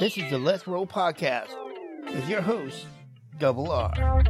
This 0.00 0.18
is 0.18 0.28
the 0.28 0.38
Let's 0.38 0.66
Roll 0.66 0.88
podcast 0.88 1.50
with 2.06 2.28
your 2.28 2.40
host, 2.40 2.84
Double 3.38 3.70
R. 3.70 4.24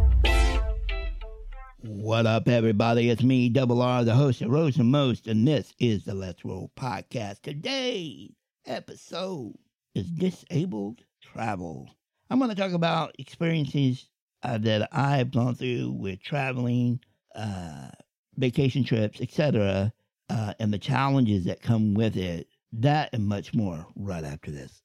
What 1.81 2.27
up, 2.27 2.49
everybody? 2.49 3.09
It's 3.09 3.23
me, 3.23 3.49
Double 3.49 3.81
R, 3.81 4.05
the 4.05 4.15
host 4.15 4.43
of 4.43 4.51
Rose 4.51 4.77
and 4.77 4.91
Most, 4.91 5.27
and 5.27 5.49
this 5.49 5.73
is 5.79 6.05
the 6.05 6.13
Let's 6.13 6.45
Roll 6.45 6.71
podcast. 6.77 7.41
Today's 7.41 8.33
episode 8.67 9.55
is 9.95 10.11
Disabled 10.11 11.01
Travel. 11.23 11.89
I'm 12.29 12.39
going 12.39 12.51
to 12.51 12.57
talk 12.57 12.73
about 12.73 13.17
experiences 13.19 14.11
uh, 14.43 14.59
that 14.59 14.91
I've 14.93 15.31
gone 15.31 15.55
through 15.55 15.93
with 15.93 16.23
traveling, 16.23 17.01
uh, 17.35 17.89
vacation 18.37 18.85
trips, 18.85 19.19
etc., 19.23 19.95
uh, 20.29 20.53
and 20.59 20.75
the 20.75 20.79
challenges 20.79 21.47
that 21.47 21.63
come 21.63 21.95
with 21.95 22.19
it. 22.19 22.49
That 22.71 23.11
and 23.15 23.27
much 23.27 23.55
more 23.55 23.87
right 23.97 24.25
after 24.25 24.51
this. 24.51 24.83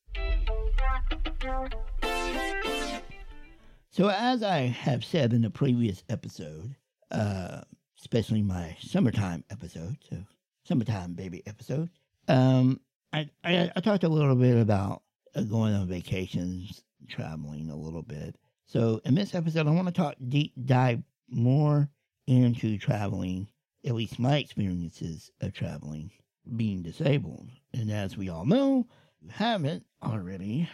So, 3.91 4.07
as 4.09 4.43
I 4.43 4.59
have 4.59 5.03
said 5.03 5.33
in 5.33 5.41
the 5.41 5.49
previous 5.49 6.03
episode, 6.07 6.73
uh, 7.11 7.61
especially 7.99 8.41
my 8.41 8.77
summertime 8.79 9.43
episode, 9.49 9.97
so 10.09 10.23
summertime 10.63 11.15
baby 11.15 11.43
episode, 11.45 11.89
um, 12.29 12.79
I, 13.11 13.29
I, 13.43 13.69
I 13.75 13.81
talked 13.81 14.05
a 14.05 14.09
little 14.09 14.35
bit 14.35 14.55
about 14.57 15.01
uh, 15.35 15.41
going 15.41 15.73
on 15.73 15.87
vacations, 15.87 16.81
traveling 17.09 17.69
a 17.69 17.75
little 17.75 18.03
bit. 18.03 18.37
So, 18.65 19.01
in 19.03 19.15
this 19.15 19.35
episode, 19.35 19.67
I 19.67 19.71
want 19.71 19.87
to 19.87 19.93
talk 19.93 20.15
deep 20.29 20.53
dive 20.65 21.03
more 21.27 21.89
into 22.25 22.77
traveling, 22.77 23.49
at 23.85 23.95
least 23.95 24.17
my 24.17 24.37
experiences 24.37 25.29
of 25.41 25.51
traveling, 25.51 26.11
being 26.55 26.83
disabled. 26.83 27.49
And 27.73 27.91
as 27.91 28.15
we 28.15 28.29
all 28.29 28.45
know, 28.45 28.87
you 29.19 29.29
haven't 29.29 29.85
already 30.01 30.69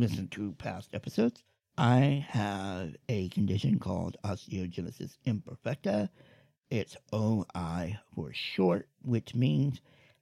listened 0.00 0.30
to 0.32 0.52
past 0.52 0.90
episodes, 0.94 1.42
I 1.76 2.26
have 2.28 2.96
a 3.08 3.28
condition 3.30 3.78
called 3.78 4.16
osteogenesis 4.24 5.16
imperfecta. 5.26 6.08
It's 6.70 6.96
OI 7.14 7.98
for 8.14 8.32
short, 8.32 8.88
which 9.02 9.34
means 9.34 9.80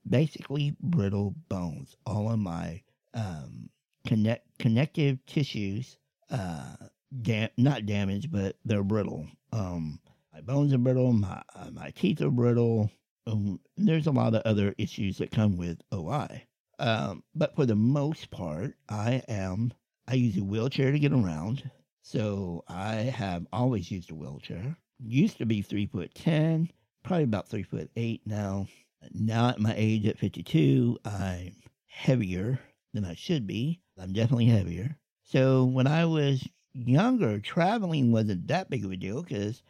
basically 0.09 0.77
brittle 0.81 1.35
bones. 1.49 1.97
All 2.07 2.31
of 2.31 2.39
my 2.39 2.83
um, 3.15 3.69
connect 4.07 4.59
connective 4.59 5.25
tissues, 5.27 5.99
uh, 6.31 6.77
dam- 7.23 7.51
not 7.57 7.87
damaged, 7.87 8.31
but 8.31 8.57
they're 8.65 8.83
brittle. 8.83 9.27
Um, 9.53 10.01
my 10.33 10.41
bones 10.41 10.73
are 10.73 10.79
brittle. 10.79 11.13
My 11.13 11.43
uh, 11.55 11.71
my 11.73 11.91
teeth 11.91 12.21
are 12.23 12.31
brittle. 12.31 12.91
Um, 13.27 13.61
there's 13.77 14.07
a 14.07 14.13
lot 14.13 14.35
of 14.35 14.43
other 14.43 14.75
issues 14.79 15.19
that 15.19 15.31
come 15.33 15.57
with 15.57 15.81
OI. 15.93 16.45
Um, 16.79 17.23
but 17.35 17.55
for 17.55 17.67
the 17.67 17.77
most 17.77 18.31
part, 18.31 18.75
I 18.89 19.23
am, 19.29 19.73
I 20.07 20.15
use 20.15 20.37
a 20.37 20.45
wheelchair 20.45 20.93
to 20.93 20.99
get 20.99 21.13
around. 21.13 21.71
So 22.03 22.65
I 22.69 22.95
have 22.95 23.47
always 23.53 23.91
used 23.91 24.11
a 24.11 24.15
wheelchair. 24.15 24.77
Used 24.99 25.39
to 25.39 25.47
be 25.47 25.63
three 25.63 25.87
foot 25.87 26.15
10, 26.15 26.71
probably 27.03 27.25
about 27.25 27.49
three 27.49 27.63
foot 27.63 27.91
eight 27.97 28.23
now. 28.27 28.67
Now 29.13 29.49
at 29.49 29.61
my 29.61 29.75
age 29.77 30.07
at 30.07 30.19
52, 30.19 30.99
I'm 31.05 31.53
heavier 31.87 32.61
than 32.95 33.05
I 33.05 33.15
should 33.15 33.47
be. 33.47 33.81
I'm 33.99 34.13
definitely 34.13 34.47
heavier. 34.47 34.97
So 35.23 35.65
when 35.65 35.87
I 35.87 36.05
was 36.05 36.47
younger, 36.73 37.41
traveling 37.41 38.13
wasn't 38.13 38.47
that 38.49 38.71
big 38.71 38.85
of 38.85 38.93
a 38.93 38.97
deal 38.97 39.23
because 39.23 39.63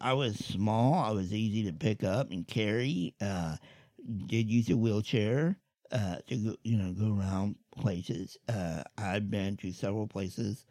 I 0.00 0.14
was 0.14 0.36
small. 0.36 0.94
I 0.94 1.10
was 1.10 1.32
easy 1.32 1.64
to 1.64 1.72
pick 1.72 2.02
up 2.02 2.30
and 2.30 2.46
carry. 2.46 3.14
Uh, 3.20 3.56
did 4.26 4.50
use 4.50 4.70
a 4.70 4.76
wheelchair 4.76 5.56
uh, 5.92 6.16
to 6.26 6.36
go, 6.36 6.56
you 6.62 6.76
know, 6.76 6.92
go 6.92 7.16
around 7.16 7.56
places. 7.76 8.36
Uh, 8.48 8.82
I've 8.98 9.30
been 9.30 9.56
to 9.58 9.72
several 9.72 10.06
places 10.06 10.64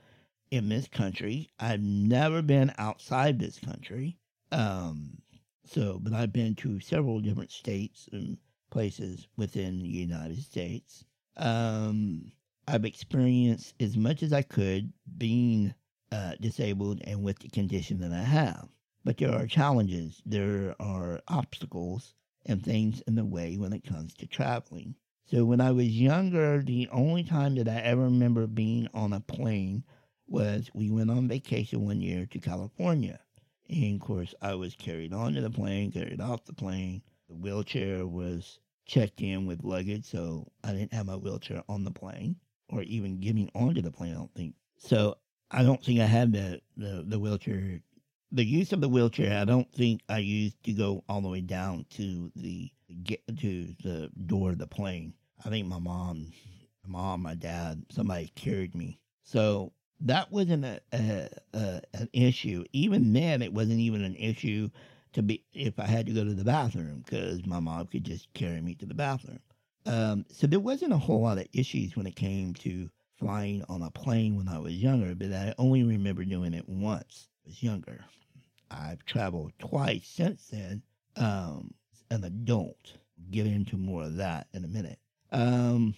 in 0.52 0.70
this 0.70 0.88
country. 0.88 1.50
I've 1.60 1.82
never 1.82 2.42
been 2.42 2.74
outside 2.78 3.40
this 3.40 3.60
country. 3.60 4.18
Um, 4.52 5.18
so, 5.66 6.00
but 6.02 6.14
I've 6.14 6.34
been 6.34 6.56
to 6.56 6.80
several 6.80 7.20
different 7.20 7.52
states 7.52 8.08
and 8.12 8.38
places 8.70 9.28
within 9.38 9.80
the 9.80 9.88
United 9.88 10.42
States. 10.42 11.04
Um, 11.38 12.32
I've 12.68 12.86
experienced 12.86 13.74
as 13.80 13.98
much 13.98 14.24
as 14.24 14.34
I 14.34 14.42
could 14.42 14.92
being 15.18 15.74
uh, 16.12 16.34
disabled 16.40 17.02
and 17.06 17.24
with 17.24 17.40
the 17.40 17.50
condition 17.50 18.00
that 18.00 18.12
I 18.12 18.24
have. 18.24 18.70
But 19.04 19.18
there 19.18 19.34
are 19.34 19.46
challenges, 19.48 20.22
there 20.26 20.76
are 20.80 21.22
obstacles 21.28 22.14
and 22.46 22.64
things 22.64 23.02
in 23.02 23.16
the 23.16 23.26
way 23.26 23.58
when 23.58 23.74
it 23.74 23.84
comes 23.84 24.14
to 24.16 24.28
traveling. 24.28 24.96
So 25.28 25.44
when 25.44 25.60
I 25.60 25.72
was 25.72 25.88
younger, 25.88 26.62
the 26.62 26.88
only 26.92 27.24
time 27.24 27.56
that 27.56 27.68
I 27.68 27.78
ever 27.78 28.04
remember 28.04 28.46
being 28.46 28.88
on 28.94 29.12
a 29.12 29.20
plane 29.20 29.84
was 30.28 30.70
we 30.74 30.92
went 30.92 31.10
on 31.10 31.28
vacation 31.28 31.86
one 31.86 32.00
year 32.00 32.28
to 32.28 32.40
California. 32.40 33.20
And 33.68 34.00
of 34.00 34.06
course, 34.06 34.36
I 34.42 34.54
was 34.54 34.76
carried 34.76 35.14
onto 35.14 35.42
the 35.42 35.50
plane, 35.50 35.92
carried 35.92 36.22
off 36.22 36.46
the 36.46 36.54
plane. 36.54 37.02
The 37.28 37.36
wheelchair 37.36 38.06
was 38.06 38.60
checked 38.86 39.20
in 39.20 39.48
with 39.48 39.64
luggage, 39.64 40.06
so 40.06 40.52
I 40.64 40.74
didn't 40.74 40.94
have 40.94 41.08
my 41.08 41.16
wheelchair 41.16 41.64
on 41.68 41.84
the 41.84 41.92
plane 41.92 42.36
or 42.70 42.84
even 42.84 43.20
getting 43.20 43.50
onto 43.56 43.82
the 43.82 43.92
plane, 43.92 44.12
I 44.12 44.18
don't 44.18 44.36
think. 44.36 44.54
So 44.78 45.18
I 45.50 45.64
don't 45.64 45.84
think 45.84 46.00
I 46.02 46.06
had 46.06 46.34
the, 46.34 46.62
the, 46.78 47.04
the 47.08 47.20
wheelchair. 47.20 47.80
The 48.32 48.46
use 48.46 48.74
of 48.74 48.82
the 48.82 48.90
wheelchair, 48.90 49.40
I 49.40 49.46
don't 49.46 49.72
think 49.74 50.02
I 50.08 50.20
used 50.20 50.62
to 50.66 50.74
go 50.74 51.04
all 51.10 51.22
the 51.22 51.30
way 51.30 51.42
down 51.42 51.86
to 51.92 52.32
the 52.36 52.70
get 53.04 53.22
to 53.40 53.76
the 53.84 54.10
door 54.26 54.52
of 54.52 54.58
the 54.58 54.68
plane. 54.68 55.14
I 55.46 55.50
think 55.50 55.68
my 55.68 55.80
mom, 55.80 56.32
my 56.86 57.00
mom, 57.00 57.22
my 57.22 57.36
dad, 57.36 57.84
somebody 57.90 58.32
carried 58.36 58.76
me. 58.76 59.00
So 59.24 59.74
that 60.02 60.32
wasn't 60.32 60.66
a, 60.66 60.82
a, 60.94 61.30
a, 61.54 61.82
an 61.94 62.10
issue. 62.14 62.64
Even 62.74 63.14
then, 63.14 63.42
it 63.42 63.54
wasn't 63.54 63.80
even 63.80 64.04
an 64.04 64.16
issue 64.16 64.70
to 65.14 65.24
be 65.24 65.44
if 65.54 65.80
I 65.80 65.88
had 65.88 66.06
to 66.08 66.14
go 66.14 66.24
to 66.24 66.34
the 66.34 66.44
bathroom 66.44 67.04
because 67.06 67.46
my 67.46 67.60
mom 67.60 67.88
could 67.88 68.04
just 68.04 68.34
carry 68.34 68.62
me 68.62 68.76
to 68.76 68.86
the 68.86 68.94
bathroom. 68.94 69.40
Um, 69.86 70.26
so 70.30 70.48
there 70.48 70.60
wasn't 70.60 70.94
a 70.94 70.98
whole 70.98 71.22
lot 71.22 71.38
of 71.38 71.48
issues 71.54 71.96
when 71.96 72.08
it 72.08 72.16
came 72.16 72.54
to 72.56 72.90
flying 73.18 73.64
on 73.70 73.82
a 73.82 73.92
plane 73.92 74.36
when 74.36 74.50
I 74.50 74.60
was 74.60 74.74
younger, 74.74 75.16
but 75.16 75.32
I 75.32 75.54
only 75.58 75.84
remember 75.84 76.26
doing 76.26 76.54
it 76.54 76.68
once. 76.68 77.30
I 77.46 77.50
was 77.50 77.64
younger. 77.64 78.04
I've 78.70 79.06
traveled 79.06 79.54
twice 79.60 80.08
since 80.08 80.48
then. 80.48 80.82
Um, 81.16 81.74
an 82.16 82.24
adult. 82.24 82.94
Get 83.32 83.46
into 83.46 83.78
more 83.78 84.04
of 84.04 84.16
that 84.18 84.48
in 84.54 84.64
a 84.64 84.68
minute. 84.68 85.00
Um, 85.32 85.96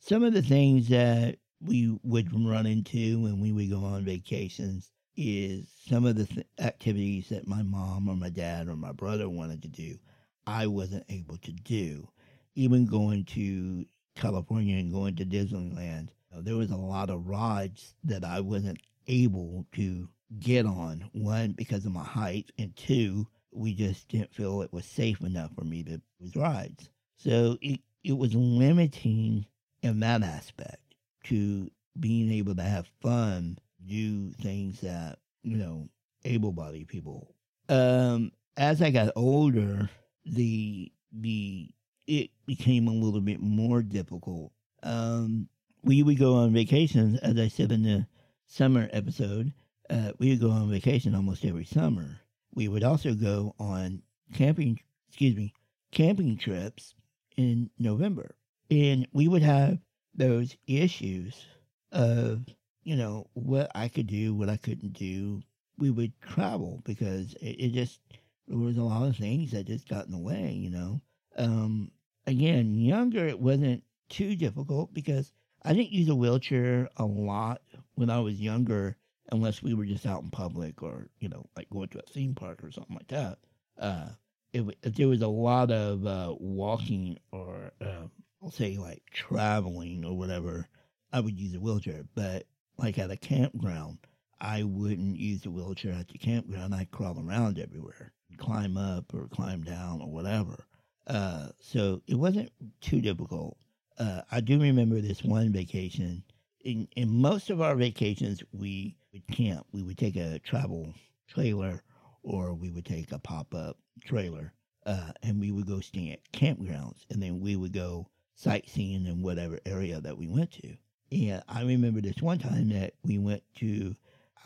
some 0.00 0.22
of 0.24 0.32
the 0.32 0.42
things 0.42 0.88
that 0.88 1.36
we 1.60 1.96
would 2.02 2.32
run 2.34 2.66
into 2.66 3.20
when 3.20 3.40
we 3.40 3.52
would 3.52 3.70
go 3.70 3.84
on 3.84 4.04
vacations 4.04 4.90
is 5.16 5.68
some 5.86 6.06
of 6.06 6.16
the 6.16 6.26
th- 6.26 6.46
activities 6.58 7.28
that 7.28 7.46
my 7.46 7.62
mom 7.62 8.08
or 8.08 8.16
my 8.16 8.30
dad 8.30 8.68
or 8.68 8.76
my 8.76 8.92
brother 8.92 9.28
wanted 9.28 9.62
to 9.62 9.68
do, 9.68 9.98
I 10.46 10.66
wasn't 10.66 11.04
able 11.08 11.36
to 11.38 11.52
do. 11.52 12.08
Even 12.54 12.86
going 12.86 13.24
to 13.26 13.84
California 14.14 14.76
and 14.76 14.92
going 14.92 15.16
to 15.16 15.24
Disneyland, 15.24 16.08
there 16.32 16.56
was 16.56 16.70
a 16.70 16.76
lot 16.76 17.10
of 17.10 17.28
rides 17.28 17.94
that 18.04 18.24
I 18.24 18.40
wasn't 18.40 18.78
able 19.06 19.66
to 19.72 20.08
get 20.40 20.66
on. 20.66 21.08
One, 21.12 21.52
because 21.52 21.84
of 21.84 21.92
my 21.92 22.04
height, 22.04 22.50
and 22.58 22.74
two, 22.76 23.26
we 23.52 23.74
just 23.74 24.08
didn't 24.08 24.34
feel 24.34 24.62
it 24.62 24.72
was 24.72 24.84
safe 24.84 25.20
enough 25.20 25.54
for 25.54 25.64
me 25.64 25.82
to 25.84 26.00
use 26.18 26.36
rides. 26.36 26.88
So 27.16 27.58
it, 27.60 27.80
it 28.02 28.16
was 28.16 28.34
limiting 28.34 29.46
in 29.82 30.00
that 30.00 30.22
aspect 30.22 30.80
to 31.24 31.70
being 31.98 32.30
able 32.32 32.54
to 32.56 32.62
have 32.62 32.86
fun, 33.00 33.58
do 33.86 34.30
things 34.32 34.80
that, 34.80 35.18
you 35.42 35.56
know, 35.56 35.88
able 36.24 36.52
bodied 36.52 36.88
people. 36.88 37.34
Um, 37.68 38.32
as 38.56 38.82
I 38.82 38.90
got 38.90 39.12
older, 39.16 39.88
the 40.24 40.90
the 41.12 41.68
it 42.06 42.30
became 42.46 42.88
a 42.88 42.92
little 42.92 43.20
bit 43.20 43.40
more 43.40 43.82
difficult. 43.82 44.52
Um, 44.82 45.48
we 45.82 46.02
would 46.02 46.18
go 46.18 46.34
on 46.34 46.52
vacations, 46.52 47.18
as 47.20 47.38
I 47.38 47.48
said 47.48 47.72
in 47.72 47.82
the 47.82 48.06
summer 48.46 48.88
episode. 48.92 49.52
Uh, 49.90 50.12
we 50.18 50.30
would 50.30 50.40
go 50.40 50.50
on 50.50 50.70
vacation 50.70 51.14
almost 51.14 51.44
every 51.44 51.64
summer 51.64 52.21
we 52.54 52.68
would 52.68 52.84
also 52.84 53.14
go 53.14 53.54
on 53.58 54.02
camping, 54.34 54.80
excuse 55.08 55.36
me, 55.36 55.52
camping 55.90 56.36
trips 56.36 56.94
in 57.36 57.70
November. 57.78 58.34
And 58.70 59.06
we 59.12 59.28
would 59.28 59.42
have 59.42 59.78
those 60.14 60.56
issues 60.66 61.46
of, 61.92 62.44
you 62.84 62.96
know, 62.96 63.26
what 63.34 63.70
I 63.74 63.88
could 63.88 64.06
do, 64.06 64.34
what 64.34 64.48
I 64.48 64.56
couldn't 64.56 64.94
do. 64.94 65.42
We 65.78 65.90
would 65.90 66.12
travel 66.20 66.82
because 66.84 67.34
it, 67.40 67.56
it 67.58 67.72
just, 67.72 68.00
there 68.46 68.58
was 68.58 68.76
a 68.76 68.82
lot 68.82 69.08
of 69.08 69.16
things 69.16 69.52
that 69.52 69.66
just 69.66 69.88
got 69.88 70.06
in 70.06 70.12
the 70.12 70.18
way, 70.18 70.52
you 70.52 70.70
know. 70.70 71.00
Um, 71.36 71.90
again, 72.26 72.74
younger, 72.74 73.26
it 73.26 73.40
wasn't 73.40 73.82
too 74.08 74.36
difficult 74.36 74.92
because 74.92 75.32
I 75.64 75.72
didn't 75.72 75.92
use 75.92 76.08
a 76.08 76.14
wheelchair 76.14 76.88
a 76.96 77.04
lot 77.04 77.62
when 77.94 78.10
I 78.10 78.20
was 78.20 78.40
younger 78.40 78.96
unless 79.30 79.62
we 79.62 79.74
were 79.74 79.86
just 79.86 80.06
out 80.06 80.22
in 80.22 80.30
public 80.30 80.82
or 80.82 81.08
you 81.20 81.28
know 81.28 81.46
like 81.56 81.70
going 81.70 81.88
to 81.88 81.98
a 81.98 82.02
theme 82.02 82.34
park 82.34 82.62
or 82.64 82.70
something 82.70 82.96
like 82.96 83.08
that. 83.08 83.38
Uh, 83.78 84.08
if, 84.52 84.66
if 84.82 84.94
there 84.94 85.08
was 85.08 85.22
a 85.22 85.28
lot 85.28 85.70
of 85.70 86.06
uh, 86.06 86.34
walking 86.38 87.18
or 87.32 87.72
uh, 87.80 88.06
I'll 88.42 88.50
say 88.50 88.76
like 88.76 89.02
traveling 89.12 90.04
or 90.04 90.16
whatever, 90.16 90.68
I 91.12 91.20
would 91.20 91.38
use 91.38 91.54
a 91.54 91.60
wheelchair. 91.60 92.04
But 92.14 92.46
like 92.76 92.98
at 92.98 93.10
a 93.10 93.16
campground, 93.16 93.98
I 94.40 94.64
wouldn't 94.64 95.18
use 95.18 95.46
a 95.46 95.50
wheelchair 95.50 95.92
at 95.92 96.08
the 96.08 96.18
campground. 96.18 96.74
I'd 96.74 96.90
crawl 96.90 97.18
around 97.18 97.58
everywhere, 97.58 98.12
climb 98.38 98.76
up 98.76 99.14
or 99.14 99.28
climb 99.28 99.62
down 99.62 100.02
or 100.02 100.10
whatever. 100.10 100.66
Uh, 101.06 101.48
so 101.60 102.02
it 102.06 102.16
wasn't 102.16 102.50
too 102.80 103.00
difficult. 103.00 103.56
Uh, 103.98 104.22
I 104.30 104.40
do 104.40 104.60
remember 104.60 105.00
this 105.00 105.22
one 105.22 105.52
vacation. 105.52 106.24
In, 106.64 106.88
in 106.96 107.08
most 107.08 107.50
of 107.50 107.60
our 107.60 107.74
vacations, 107.74 108.42
we 108.52 108.96
would 109.12 109.26
camp. 109.28 109.66
We 109.72 109.82
would 109.82 109.98
take 109.98 110.16
a 110.16 110.38
travel 110.38 110.94
trailer 111.28 111.82
or 112.22 112.54
we 112.54 112.70
would 112.70 112.86
take 112.86 113.12
a 113.12 113.18
pop 113.18 113.54
up 113.54 113.76
trailer 114.04 114.52
uh, 114.86 115.12
and 115.22 115.40
we 115.40 115.52
would 115.52 115.66
go 115.66 115.80
stay 115.80 116.12
at 116.12 116.32
campgrounds 116.32 117.04
and 117.10 117.22
then 117.22 117.40
we 117.40 117.56
would 117.56 117.72
go 117.72 118.08
sightseeing 118.34 119.06
in 119.06 119.22
whatever 119.22 119.58
area 119.66 120.00
that 120.00 120.16
we 120.16 120.28
went 120.28 120.52
to. 120.52 120.76
And 121.10 121.42
I 121.48 121.62
remember 121.62 122.00
this 122.00 122.22
one 122.22 122.38
time 122.38 122.70
that 122.70 122.94
we 123.04 123.18
went 123.18 123.42
to, 123.56 123.94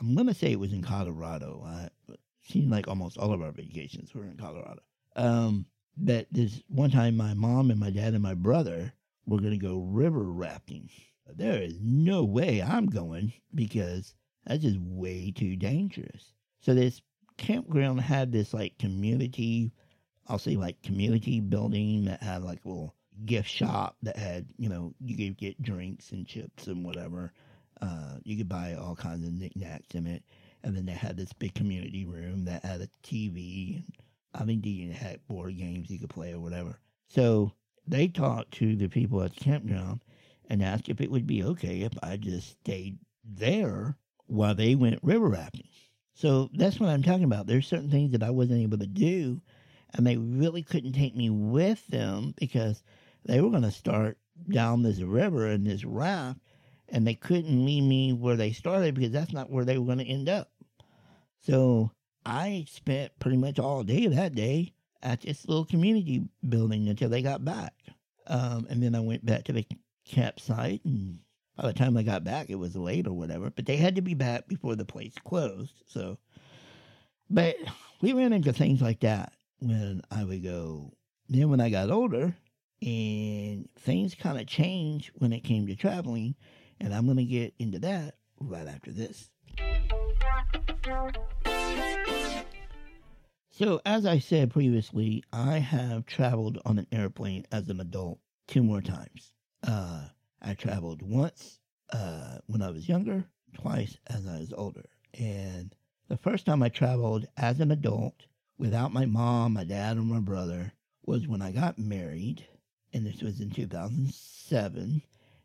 I'm 0.00 0.14
going 0.14 0.26
to 0.26 0.34
say 0.34 0.50
it 0.50 0.60
was 0.60 0.72
in 0.72 0.82
Colorado. 0.82 1.64
It 2.08 2.18
seemed 2.42 2.70
like 2.70 2.88
almost 2.88 3.18
all 3.18 3.32
of 3.32 3.40
our 3.40 3.52
vacations 3.52 4.14
were 4.14 4.24
in 4.24 4.36
Colorado. 4.36 4.82
Um, 5.14 5.66
but 5.96 6.26
this 6.30 6.62
one 6.68 6.90
time, 6.90 7.16
my 7.16 7.34
mom 7.34 7.70
and 7.70 7.80
my 7.80 7.90
dad 7.90 8.14
and 8.14 8.22
my 8.22 8.34
brother 8.34 8.92
were 9.26 9.38
going 9.38 9.52
to 9.52 9.56
go 9.56 9.80
river 9.80 10.24
rafting. 10.24 10.90
There 11.34 11.62
is 11.62 11.78
no 11.80 12.24
way 12.24 12.62
I'm 12.62 12.86
going 12.86 13.32
because 13.54 14.14
that's 14.46 14.62
just 14.62 14.78
way 14.78 15.32
too 15.34 15.56
dangerous. 15.56 16.32
So 16.60 16.74
this 16.74 17.00
campground 17.36 18.00
had 18.00 18.32
this 18.32 18.54
like 18.54 18.78
community, 18.78 19.72
I'll 20.26 20.38
say 20.38 20.56
like 20.56 20.82
community 20.82 21.40
building 21.40 22.04
that 22.06 22.22
had 22.22 22.42
like 22.42 22.64
a 22.64 22.68
little 22.68 22.94
gift 23.24 23.48
shop 23.48 23.96
that 24.02 24.16
had, 24.16 24.46
you 24.56 24.68
know, 24.68 24.94
you 25.00 25.16
could 25.16 25.36
get 25.36 25.62
drinks 25.62 26.12
and 26.12 26.26
chips 26.26 26.66
and 26.66 26.84
whatever. 26.84 27.32
Uh, 27.80 28.16
you 28.24 28.36
could 28.36 28.48
buy 28.48 28.74
all 28.74 28.94
kinds 28.94 29.26
of 29.26 29.32
knickknacks 29.34 29.94
in 29.94 30.06
it. 30.06 30.22
And 30.62 30.76
then 30.76 30.86
they 30.86 30.92
had 30.92 31.16
this 31.16 31.32
big 31.32 31.54
community 31.54 32.04
room 32.04 32.44
that 32.46 32.64
had 32.64 32.80
a 32.80 32.88
TV. 33.02 33.76
And, 33.76 33.92
I 34.34 34.44
mean, 34.44 34.62
you 34.62 34.92
had 34.92 35.26
board 35.26 35.56
games 35.56 35.90
you 35.90 35.98
could 35.98 36.10
play 36.10 36.32
or 36.32 36.40
whatever. 36.40 36.78
So 37.08 37.52
they 37.86 38.08
talked 38.08 38.52
to 38.54 38.76
the 38.76 38.88
people 38.88 39.22
at 39.22 39.34
the 39.34 39.44
campground 39.44 40.02
and 40.48 40.62
asked 40.62 40.88
if 40.88 41.00
it 41.00 41.10
would 41.10 41.26
be 41.26 41.42
okay 41.42 41.82
if 41.82 41.92
I 42.02 42.16
just 42.16 42.50
stayed 42.50 42.98
there 43.24 43.96
while 44.26 44.54
they 44.54 44.74
went 44.74 45.00
river 45.02 45.28
rafting. 45.28 45.68
So 46.14 46.48
that's 46.54 46.80
what 46.80 46.88
I'm 46.88 47.02
talking 47.02 47.24
about. 47.24 47.46
There's 47.46 47.66
certain 47.66 47.90
things 47.90 48.12
that 48.12 48.22
I 48.22 48.30
wasn't 48.30 48.62
able 48.62 48.78
to 48.78 48.86
do, 48.86 49.40
and 49.94 50.06
they 50.06 50.16
really 50.16 50.62
couldn't 50.62 50.92
take 50.92 51.14
me 51.14 51.30
with 51.30 51.86
them 51.88 52.34
because 52.38 52.82
they 53.24 53.40
were 53.40 53.50
going 53.50 53.62
to 53.62 53.70
start 53.70 54.18
down 54.50 54.82
this 54.82 55.00
river 55.00 55.48
in 55.48 55.64
this 55.64 55.84
raft, 55.84 56.38
and 56.88 57.06
they 57.06 57.14
couldn't 57.14 57.64
leave 57.64 57.84
me 57.84 58.12
where 58.12 58.36
they 58.36 58.52
started 58.52 58.94
because 58.94 59.10
that's 59.10 59.32
not 59.32 59.50
where 59.50 59.64
they 59.64 59.78
were 59.78 59.86
going 59.86 59.98
to 59.98 60.04
end 60.04 60.28
up. 60.28 60.50
So 61.40 61.90
I 62.24 62.64
spent 62.68 63.12
pretty 63.18 63.36
much 63.36 63.58
all 63.58 63.82
day 63.82 64.06
of 64.06 64.16
that 64.16 64.34
day 64.34 64.72
at 65.02 65.20
this 65.20 65.46
little 65.46 65.64
community 65.64 66.24
building 66.48 66.88
until 66.88 67.08
they 67.08 67.22
got 67.22 67.44
back. 67.44 67.74
Um, 68.26 68.66
and 68.68 68.82
then 68.82 68.94
I 68.94 69.00
went 69.00 69.24
back 69.24 69.44
to 69.44 69.52
the 69.52 69.64
campsite, 70.04 70.84
and 70.84 71.18
by 71.56 71.66
the 71.66 71.72
time 71.72 71.96
I 71.96 72.02
got 72.02 72.24
back, 72.24 72.50
it 72.50 72.56
was 72.56 72.76
late 72.76 73.06
or 73.06 73.12
whatever. 73.12 73.50
But 73.50 73.66
they 73.66 73.76
had 73.76 73.96
to 73.96 74.02
be 74.02 74.14
back 74.14 74.46
before 74.46 74.76
the 74.76 74.84
place 74.84 75.14
closed. 75.24 75.72
So, 75.86 76.18
but 77.30 77.56
we 78.00 78.12
ran 78.12 78.32
into 78.32 78.52
things 78.52 78.82
like 78.82 79.00
that 79.00 79.32
when 79.58 80.02
I 80.10 80.24
would 80.24 80.42
go. 80.42 80.92
Then 81.28 81.50
when 81.50 81.60
I 81.60 81.70
got 81.70 81.90
older, 81.90 82.36
and 82.82 83.68
things 83.78 84.14
kind 84.14 84.38
of 84.38 84.46
changed 84.46 85.10
when 85.14 85.32
it 85.32 85.40
came 85.40 85.66
to 85.66 85.74
traveling, 85.74 86.34
and 86.78 86.94
I'm 86.94 87.06
going 87.06 87.16
to 87.16 87.24
get 87.24 87.54
into 87.58 87.78
that 87.80 88.16
right 88.38 88.66
after 88.66 88.92
this. 88.92 89.30
So, 93.50 93.80
as 93.86 94.04
I 94.04 94.18
said 94.18 94.50
previously, 94.50 95.24
I 95.32 95.58
have 95.58 96.04
traveled 96.04 96.60
on 96.66 96.78
an 96.78 96.86
airplane 96.92 97.46
as 97.50 97.70
an 97.70 97.80
adult 97.80 98.18
two 98.46 98.62
more 98.62 98.82
times. 98.82 99.32
Uh, 99.66 100.08
I 100.40 100.54
traveled 100.54 101.02
once 101.02 101.60
uh, 101.92 102.38
when 102.46 102.62
I 102.62 102.70
was 102.70 102.88
younger, 102.88 103.24
twice 103.54 103.98
as 104.06 104.26
I 104.26 104.38
was 104.38 104.52
older. 104.52 104.84
And 105.18 105.74
the 106.08 106.16
first 106.16 106.46
time 106.46 106.62
I 106.62 106.68
traveled 106.68 107.26
as 107.36 107.60
an 107.60 107.70
adult 107.70 108.26
without 108.58 108.92
my 108.92 109.06
mom, 109.06 109.54
my 109.54 109.64
dad, 109.64 109.96
or 109.96 110.02
my 110.02 110.20
brother 110.20 110.72
was 111.04 111.26
when 111.26 111.42
I 111.42 111.52
got 111.52 111.78
married. 111.78 112.46
And 112.92 113.06
this 113.06 113.22
was 113.22 113.40
in 113.40 113.50
2007. 113.50 115.02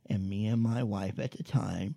And 0.07 0.29
me 0.29 0.47
and 0.47 0.61
my 0.61 0.83
wife 0.83 1.19
at 1.19 1.31
the 1.31 1.43
time 1.43 1.95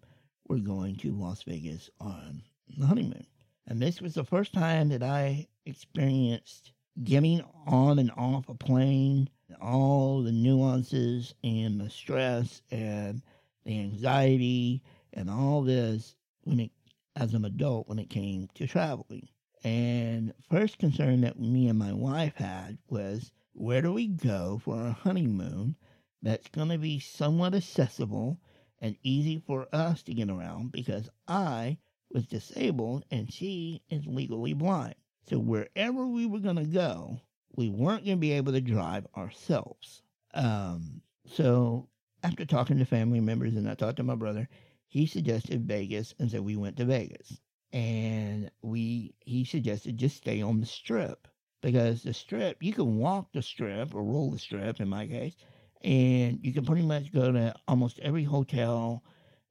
were 0.48 0.58
going 0.58 0.96
to 0.96 1.12
Las 1.12 1.42
Vegas 1.42 1.90
on 2.00 2.42
the 2.76 2.86
honeymoon. 2.86 3.26
And 3.66 3.80
this 3.80 4.00
was 4.00 4.14
the 4.14 4.24
first 4.24 4.52
time 4.52 4.90
that 4.90 5.02
I 5.02 5.48
experienced 5.64 6.72
getting 7.02 7.42
on 7.66 7.98
and 7.98 8.10
off 8.16 8.48
a 8.48 8.54
plane, 8.54 9.28
all 9.60 10.22
the 10.22 10.32
nuances 10.32 11.34
and 11.42 11.80
the 11.80 11.90
stress 11.90 12.62
and 12.70 13.22
the 13.64 13.78
anxiety 13.78 14.82
and 15.12 15.30
all 15.30 15.62
this 15.62 16.16
when 16.42 16.60
it 16.60 16.70
as 17.16 17.34
an 17.34 17.44
adult 17.44 17.88
when 17.88 17.98
it 17.98 18.10
came 18.10 18.48
to 18.54 18.66
traveling. 18.66 19.28
And 19.62 20.34
first 20.50 20.78
concern 20.78 21.22
that 21.22 21.38
me 21.38 21.68
and 21.68 21.78
my 21.78 21.92
wife 21.92 22.34
had 22.34 22.78
was 22.88 23.32
where 23.52 23.82
do 23.82 23.92
we 23.92 24.08
go 24.08 24.60
for 24.62 24.76
our 24.76 24.90
honeymoon 24.90 25.76
that's 26.22 26.48
going 26.48 26.68
to 26.70 26.78
be 26.78 26.98
somewhat 26.98 27.54
accessible 27.54 28.38
and 28.80 28.96
easy 29.02 29.38
for 29.38 29.68
us 29.72 30.02
to 30.02 30.14
get 30.14 30.28
around 30.28 30.72
because 30.72 31.08
I 31.28 31.78
was 32.10 32.26
disabled 32.26 33.04
and 33.10 33.32
she 33.32 33.82
is 33.88 34.06
legally 34.06 34.54
blind. 34.54 34.96
So 35.28 35.38
wherever 35.38 36.06
we 36.06 36.26
were 36.26 36.40
going 36.40 36.56
to 36.56 36.64
go, 36.64 37.20
we 37.56 37.68
weren't 37.68 38.04
going 38.04 38.16
to 38.16 38.20
be 38.20 38.32
able 38.32 38.52
to 38.52 38.60
drive 38.60 39.06
ourselves. 39.16 40.02
Um, 40.34 41.00
so 41.26 41.88
after 42.22 42.44
talking 42.44 42.78
to 42.78 42.84
family 42.84 43.20
members 43.20 43.54
and 43.54 43.68
I 43.68 43.74
talked 43.74 43.96
to 43.98 44.02
my 44.02 44.14
brother, 44.14 44.48
he 44.88 45.06
suggested 45.06 45.66
Vegas, 45.66 46.14
and 46.18 46.30
so 46.30 46.40
we 46.40 46.56
went 46.56 46.76
to 46.76 46.84
Vegas. 46.84 47.40
And 47.72 48.50
we 48.62 49.14
he 49.20 49.44
suggested 49.44 49.98
just 49.98 50.16
stay 50.16 50.40
on 50.40 50.60
the 50.60 50.66
strip 50.66 51.26
because 51.60 52.02
the 52.04 52.14
strip 52.14 52.62
you 52.62 52.72
can 52.72 52.98
walk 52.98 53.32
the 53.32 53.42
strip 53.42 53.94
or 53.94 54.04
roll 54.04 54.30
the 54.30 54.38
strip 54.38 54.80
in 54.80 54.88
my 54.88 55.06
case, 55.08 55.34
and 55.82 56.38
you 56.42 56.52
can 56.52 56.64
pretty 56.64 56.86
much 56.86 57.12
go 57.12 57.32
to 57.32 57.54
almost 57.66 57.98
every 57.98 58.22
hotel 58.22 59.02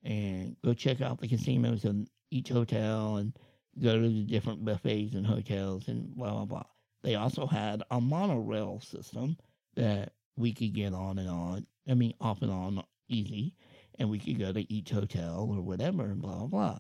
and 0.03 0.55
go 0.63 0.73
check 0.73 1.01
out 1.01 1.19
the 1.19 1.27
casinos 1.27 1.83
in 1.83 2.07
each 2.31 2.49
hotel 2.49 3.17
and 3.17 3.37
go 3.81 3.99
to 3.99 4.07
the 4.07 4.23
different 4.23 4.63
buffets 4.63 5.15
and 5.15 5.27
hotels 5.27 5.89
and 5.89 6.15
blah 6.15 6.31
blah 6.31 6.45
blah. 6.45 6.63
They 7.03 7.15
also 7.15 7.45
had 7.45 7.83
a 7.91 7.99
monorail 7.99 8.79
system 8.79 9.37
that 9.75 10.13
we 10.37 10.53
could 10.53 10.73
get 10.73 10.93
on 10.93 11.19
and 11.19 11.29
on. 11.29 11.67
I 11.87 11.93
mean, 11.93 12.13
off 12.21 12.41
and 12.41 12.51
on 12.51 12.83
easy, 13.09 13.55
and 13.99 14.09
we 14.09 14.19
could 14.19 14.39
go 14.39 14.53
to 14.53 14.73
each 14.73 14.89
hotel 14.89 15.49
or 15.51 15.61
whatever 15.61 16.03
and 16.05 16.21
blah 16.21 16.39
blah 16.39 16.47
blah. 16.47 16.79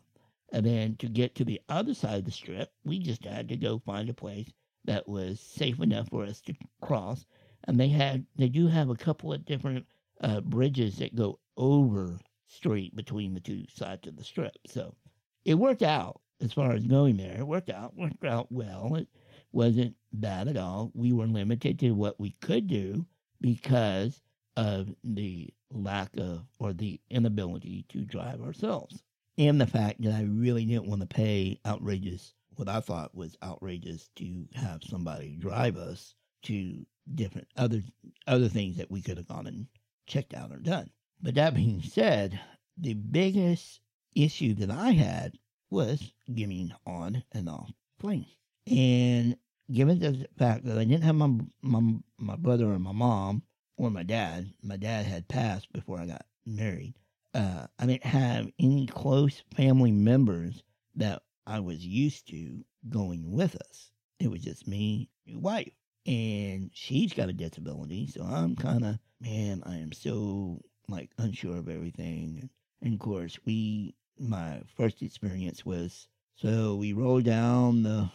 And 0.53 0.65
then 0.65 0.95
to 0.97 1.07
get 1.07 1.35
to 1.35 1.43
the 1.43 1.59
other 1.67 1.93
side 1.93 2.19
of 2.19 2.25
the 2.25 2.31
strip, 2.31 2.71
we 2.85 2.99
just 2.99 3.25
had 3.25 3.49
to 3.49 3.57
go 3.57 3.79
find 3.79 4.09
a 4.09 4.13
place 4.13 4.51
that 4.85 5.07
was 5.07 5.39
safe 5.39 5.79
enough 5.81 6.09
for 6.09 6.23
us 6.23 6.41
to 6.41 6.53
cross. 6.81 7.25
And 7.65 7.79
they 7.79 7.89
had 7.89 8.25
they 8.35 8.49
do 8.49 8.67
have 8.67 8.89
a 8.89 8.95
couple 8.95 9.33
of 9.33 9.45
different 9.45 9.85
uh, 10.21 10.41
bridges 10.41 10.97
that 10.97 11.15
go 11.15 11.39
over 11.57 12.19
street 12.47 12.95
between 12.95 13.33
the 13.33 13.39
two 13.39 13.65
sides 13.69 14.07
of 14.07 14.15
the 14.15 14.23
strip. 14.23 14.57
So 14.67 14.95
it 15.43 15.55
worked 15.55 15.83
out 15.83 16.21
as 16.41 16.53
far 16.53 16.71
as 16.71 16.85
going 16.85 17.17
there. 17.17 17.39
It 17.39 17.47
worked 17.47 17.69
out, 17.69 17.95
worked 17.97 18.23
out 18.23 18.51
well. 18.51 18.95
It 18.95 19.07
wasn't 19.53 19.95
bad 20.11 20.47
at 20.47 20.57
all. 20.57 20.91
We 20.93 21.13
were 21.13 21.27
limited 21.27 21.79
to 21.79 21.91
what 21.91 22.19
we 22.19 22.31
could 22.41 22.67
do 22.67 23.05
because 23.39 24.21
of 24.55 24.89
the 25.03 25.49
lack 25.71 26.09
of 26.17 26.45
or 26.59 26.73
the 26.73 26.99
inability 27.09 27.85
to 27.89 28.05
drive 28.05 28.41
ourselves. 28.41 29.03
And 29.37 29.59
the 29.59 29.67
fact 29.67 30.01
that 30.03 30.13
I 30.13 30.23
really 30.23 30.65
didn't 30.65 30.87
want 30.87 31.01
to 31.01 31.07
pay 31.07 31.59
outrageous, 31.65 32.33
what 32.55 32.69
I 32.69 32.79
thought 32.79 33.15
was 33.15 33.37
outrageous 33.43 34.09
to 34.17 34.45
have 34.53 34.83
somebody 34.83 35.37
drive 35.39 35.77
us 35.77 36.13
to 36.43 36.85
different 37.15 37.47
other 37.57 37.81
other 38.27 38.47
things 38.47 38.77
that 38.77 38.91
we 38.91 39.01
could 39.01 39.17
have 39.17 39.27
gone 39.27 39.47
and 39.47 39.67
checked 40.07 40.33
out 40.33 40.51
or 40.51 40.57
done. 40.57 40.89
But 41.21 41.35
that 41.35 41.55
being 41.55 41.81
said, 41.81 42.39
the 42.77 42.93
biggest 42.93 43.81
issue 44.15 44.53
that 44.55 44.69
I 44.69 44.91
had 44.91 45.37
was 45.69 46.13
getting 46.33 46.71
on 46.85 47.23
and 47.31 47.49
off 47.49 47.71
plane. 47.99 48.27
And 48.67 49.35
given 49.71 49.99
the 49.99 50.27
fact 50.37 50.65
that 50.65 50.77
I 50.77 50.83
didn't 50.85 51.03
have 51.03 51.15
my, 51.15 51.29
my, 51.61 51.95
my 52.17 52.35
brother 52.35 52.65
or 52.71 52.79
my 52.79 52.91
mom 52.91 53.43
or 53.77 53.89
my 53.89 54.03
dad, 54.03 54.53
my 54.61 54.77
dad 54.77 55.05
had 55.05 55.27
passed 55.27 55.71
before 55.73 55.99
I 55.99 56.05
got 56.05 56.25
married. 56.45 56.95
Uh, 57.33 57.67
I 57.79 57.85
didn't 57.85 58.05
have 58.05 58.51
any 58.59 58.85
close 58.87 59.43
family 59.55 59.91
members 59.91 60.63
that 60.95 61.23
I 61.45 61.59
was 61.59 61.85
used 61.85 62.27
to 62.29 62.63
going 62.89 63.31
with 63.31 63.55
us. 63.55 63.91
It 64.19 64.29
was 64.29 64.41
just 64.41 64.67
me, 64.67 65.09
my 65.27 65.37
wife, 65.37 65.71
and 66.05 66.69
she's 66.73 67.13
got 67.13 67.29
a 67.29 67.33
disability, 67.33 68.07
so 68.07 68.23
I'm 68.23 68.55
kind 68.55 68.85
of 68.85 68.99
man. 69.19 69.63
I 69.65 69.77
am 69.77 69.91
so 69.91 70.61
like 70.87 71.11
unsure 71.17 71.57
of 71.57 71.69
everything 71.69 72.49
And 72.81 72.93
of 72.93 72.99
course, 72.99 73.39
we 73.45 73.95
my 74.19 74.61
first 74.75 75.01
experience 75.01 75.65
was 75.65 76.07
so 76.35 76.75
we 76.75 76.93
rolled 76.93 77.23
down 77.25 77.83
the 77.83 78.09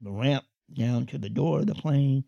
the 0.00 0.10
ramp 0.10 0.44
down 0.72 1.06
to 1.06 1.18
the 1.18 1.30
door 1.30 1.60
of 1.60 1.66
the 1.66 1.74
plane, 1.74 2.24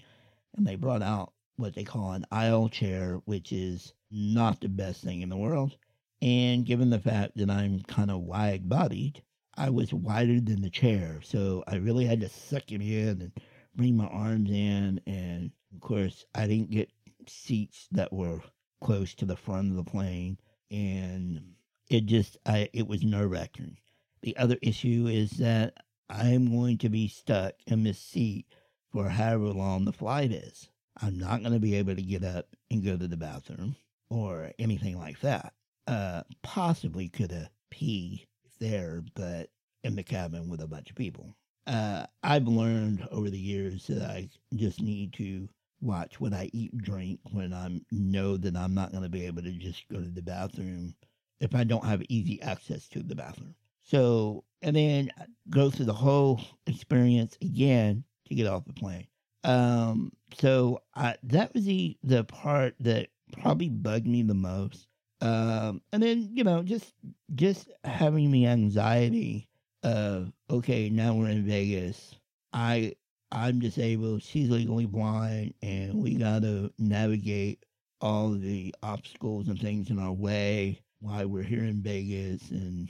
and 0.56 0.66
they 0.66 0.76
brought 0.76 1.02
out 1.02 1.32
what 1.56 1.74
they 1.74 1.84
call 1.84 2.12
an 2.12 2.24
aisle 2.30 2.68
chair, 2.68 3.20
which 3.24 3.52
is 3.52 3.92
not 4.10 4.60
the 4.60 4.68
best 4.68 5.02
thing 5.02 5.20
in 5.20 5.28
the 5.28 5.36
world. 5.36 5.76
And 6.22 6.66
given 6.66 6.90
the 6.90 6.98
fact 6.98 7.36
that 7.36 7.50
I'm 7.50 7.80
kind 7.80 8.10
of 8.10 8.20
wide 8.20 8.68
bodied, 8.68 9.22
I 9.56 9.70
was 9.70 9.92
wider 9.92 10.40
than 10.40 10.62
the 10.62 10.70
chair. 10.70 11.20
So 11.22 11.64
I 11.66 11.76
really 11.76 12.04
had 12.04 12.20
to 12.20 12.28
suck 12.28 12.72
it 12.72 12.80
in 12.80 13.22
and 13.22 13.32
bring 13.74 13.96
my 13.96 14.06
arms 14.06 14.50
in. 14.50 15.00
And 15.06 15.50
of 15.74 15.80
course, 15.80 16.24
I 16.34 16.46
didn't 16.46 16.70
get 16.70 16.90
seats 17.26 17.88
that 17.92 18.12
were 18.12 18.40
close 18.82 19.14
to 19.14 19.24
the 19.24 19.36
front 19.36 19.70
of 19.70 19.76
the 19.76 19.90
plane. 19.90 20.38
And 20.70 21.54
it 21.88 22.06
just, 22.06 22.38
I, 22.46 22.68
it 22.72 22.86
was 22.86 23.02
nerve 23.02 23.30
wracking. 23.30 23.76
The 24.22 24.36
other 24.36 24.58
issue 24.62 25.06
is 25.10 25.30
that 25.32 25.74
I'm 26.10 26.50
going 26.50 26.78
to 26.78 26.88
be 26.88 27.06
stuck 27.06 27.54
in 27.68 27.84
this 27.84 28.00
seat 28.00 28.46
for 28.92 29.08
however 29.08 29.46
long 29.46 29.84
the 29.84 29.92
flight 29.92 30.32
is. 30.32 30.68
I'm 31.00 31.18
not 31.18 31.40
going 31.40 31.52
to 31.52 31.60
be 31.60 31.76
able 31.76 31.94
to 31.94 32.02
get 32.02 32.24
up 32.24 32.48
and 32.70 32.84
go 32.84 32.96
to 32.96 33.06
the 33.06 33.16
bathroom 33.16 33.76
or 34.10 34.50
anything 34.58 34.98
like 34.98 35.20
that. 35.20 35.52
Uh, 35.86 36.22
possibly 36.42 37.08
could 37.08 37.30
have 37.30 37.50
pee 37.70 38.26
there, 38.58 39.04
but 39.14 39.50
in 39.84 39.94
the 39.94 40.02
cabin 40.02 40.50
with 40.50 40.60
a 40.60 40.66
bunch 40.66 40.90
of 40.90 40.96
people. 40.96 41.36
Uh, 41.66 42.06
I've 42.24 42.48
learned 42.48 43.06
over 43.12 43.30
the 43.30 43.38
years 43.38 43.86
that 43.86 44.02
I 44.02 44.28
just 44.54 44.80
need 44.80 45.12
to 45.14 45.48
watch 45.80 46.20
what 46.20 46.32
I 46.32 46.50
eat 46.52 46.76
drink 46.76 47.20
when 47.30 47.54
I 47.54 47.80
know 47.92 48.36
that 48.36 48.56
I'm 48.56 48.74
not 48.74 48.90
going 48.90 49.04
to 49.04 49.08
be 49.08 49.26
able 49.26 49.42
to 49.42 49.52
just 49.52 49.88
go 49.88 50.00
to 50.00 50.08
the 50.08 50.22
bathroom 50.22 50.96
if 51.40 51.54
I 51.54 51.62
don't 51.64 51.84
have 51.84 52.02
easy 52.08 52.42
access 52.42 52.88
to 52.88 53.02
the 53.02 53.14
bathroom. 53.14 53.54
So, 53.90 54.44
and 54.62 54.76
then 54.76 55.10
go 55.48 55.68
through 55.68 55.86
the 55.86 55.92
whole 55.92 56.40
experience 56.68 57.36
again 57.42 58.04
to 58.28 58.34
get 58.36 58.46
off 58.46 58.64
the 58.64 58.72
plane. 58.72 59.08
Um, 59.42 60.12
so 60.38 60.82
I, 60.94 61.16
that 61.24 61.52
was 61.54 61.64
the 61.64 61.96
the 62.04 62.22
part 62.22 62.76
that 62.80 63.08
probably 63.32 63.68
bugged 63.68 64.06
me 64.06 64.22
the 64.22 64.34
most. 64.34 64.86
Um, 65.20 65.82
and 65.92 66.02
then 66.02 66.30
you 66.32 66.44
know 66.44 66.62
just 66.62 66.94
just 67.34 67.68
having 67.82 68.30
the 68.30 68.46
anxiety 68.46 69.48
of 69.82 70.32
okay 70.48 70.88
now 70.88 71.14
we're 71.14 71.30
in 71.30 71.44
Vegas. 71.44 72.14
I 72.52 72.94
I'm 73.32 73.58
disabled. 73.58 74.22
She's 74.22 74.50
legally 74.50 74.86
blind, 74.86 75.54
and 75.62 75.94
we 75.94 76.14
got 76.14 76.42
to 76.42 76.72
navigate 76.78 77.64
all 78.00 78.30
the 78.30 78.72
obstacles 78.84 79.48
and 79.48 79.60
things 79.60 79.90
in 79.90 79.98
our 79.98 80.12
way 80.12 80.80
while 81.00 81.26
we're 81.26 81.42
here 81.42 81.64
in 81.64 81.82
Vegas, 81.82 82.50
and 82.50 82.88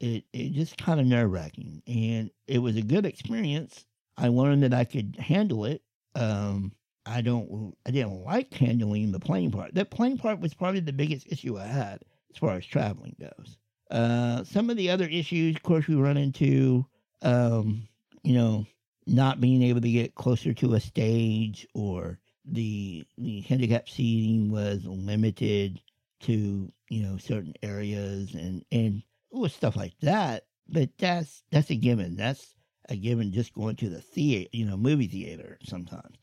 it 0.00 0.24
it 0.32 0.52
just 0.52 0.76
kind 0.78 1.00
of 1.00 1.06
nerve 1.06 1.30
wracking. 1.30 1.82
And 1.86 2.30
it 2.46 2.58
was 2.58 2.76
a 2.76 2.82
good 2.82 3.06
experience. 3.06 3.84
I 4.16 4.28
learned 4.28 4.62
that 4.64 4.74
I 4.74 4.84
could 4.84 5.16
handle 5.18 5.64
it. 5.64 5.82
Um, 6.14 6.72
I 7.06 7.22
don't, 7.22 7.74
I 7.86 7.90
didn't 7.90 8.24
like 8.24 8.52
handling 8.52 9.12
the 9.12 9.20
plane 9.20 9.50
part. 9.50 9.74
That 9.74 9.90
plane 9.90 10.18
part 10.18 10.40
was 10.40 10.52
probably 10.52 10.80
the 10.80 10.92
biggest 10.92 11.26
issue 11.30 11.58
I 11.58 11.66
had 11.66 12.02
as 12.30 12.38
far 12.38 12.56
as 12.56 12.66
traveling 12.66 13.16
goes. 13.18 13.56
Uh, 13.90 14.44
some 14.44 14.68
of 14.68 14.76
the 14.76 14.90
other 14.90 15.06
issues, 15.06 15.56
of 15.56 15.62
course, 15.62 15.86
we 15.86 15.94
run 15.94 16.18
into, 16.18 16.84
um, 17.22 17.88
you 18.22 18.34
know, 18.34 18.66
not 19.06 19.40
being 19.40 19.62
able 19.62 19.80
to 19.80 19.90
get 19.90 20.14
closer 20.14 20.52
to 20.52 20.74
a 20.74 20.80
stage 20.80 21.66
or 21.74 22.18
the 22.44 23.04
the 23.16 23.40
handicap 23.42 23.88
seating 23.88 24.50
was 24.50 24.84
limited 24.84 25.80
to 26.20 26.70
you 26.88 27.02
know 27.02 27.16
certain 27.16 27.54
areas 27.62 28.34
and 28.34 28.64
and 28.72 29.02
was 29.30 29.52
stuff 29.54 29.76
like 29.76 29.94
that. 30.02 30.44
But 30.68 30.90
that's 30.98 31.42
that's 31.50 31.70
a 31.70 31.76
given. 31.76 32.16
That's 32.16 32.54
a 32.88 32.96
given. 32.96 33.32
Just 33.32 33.54
going 33.54 33.76
to 33.76 33.88
the 33.88 34.00
theater, 34.00 34.50
you 34.52 34.66
know, 34.66 34.76
movie 34.76 35.06
theater 35.06 35.58
sometimes. 35.64 36.16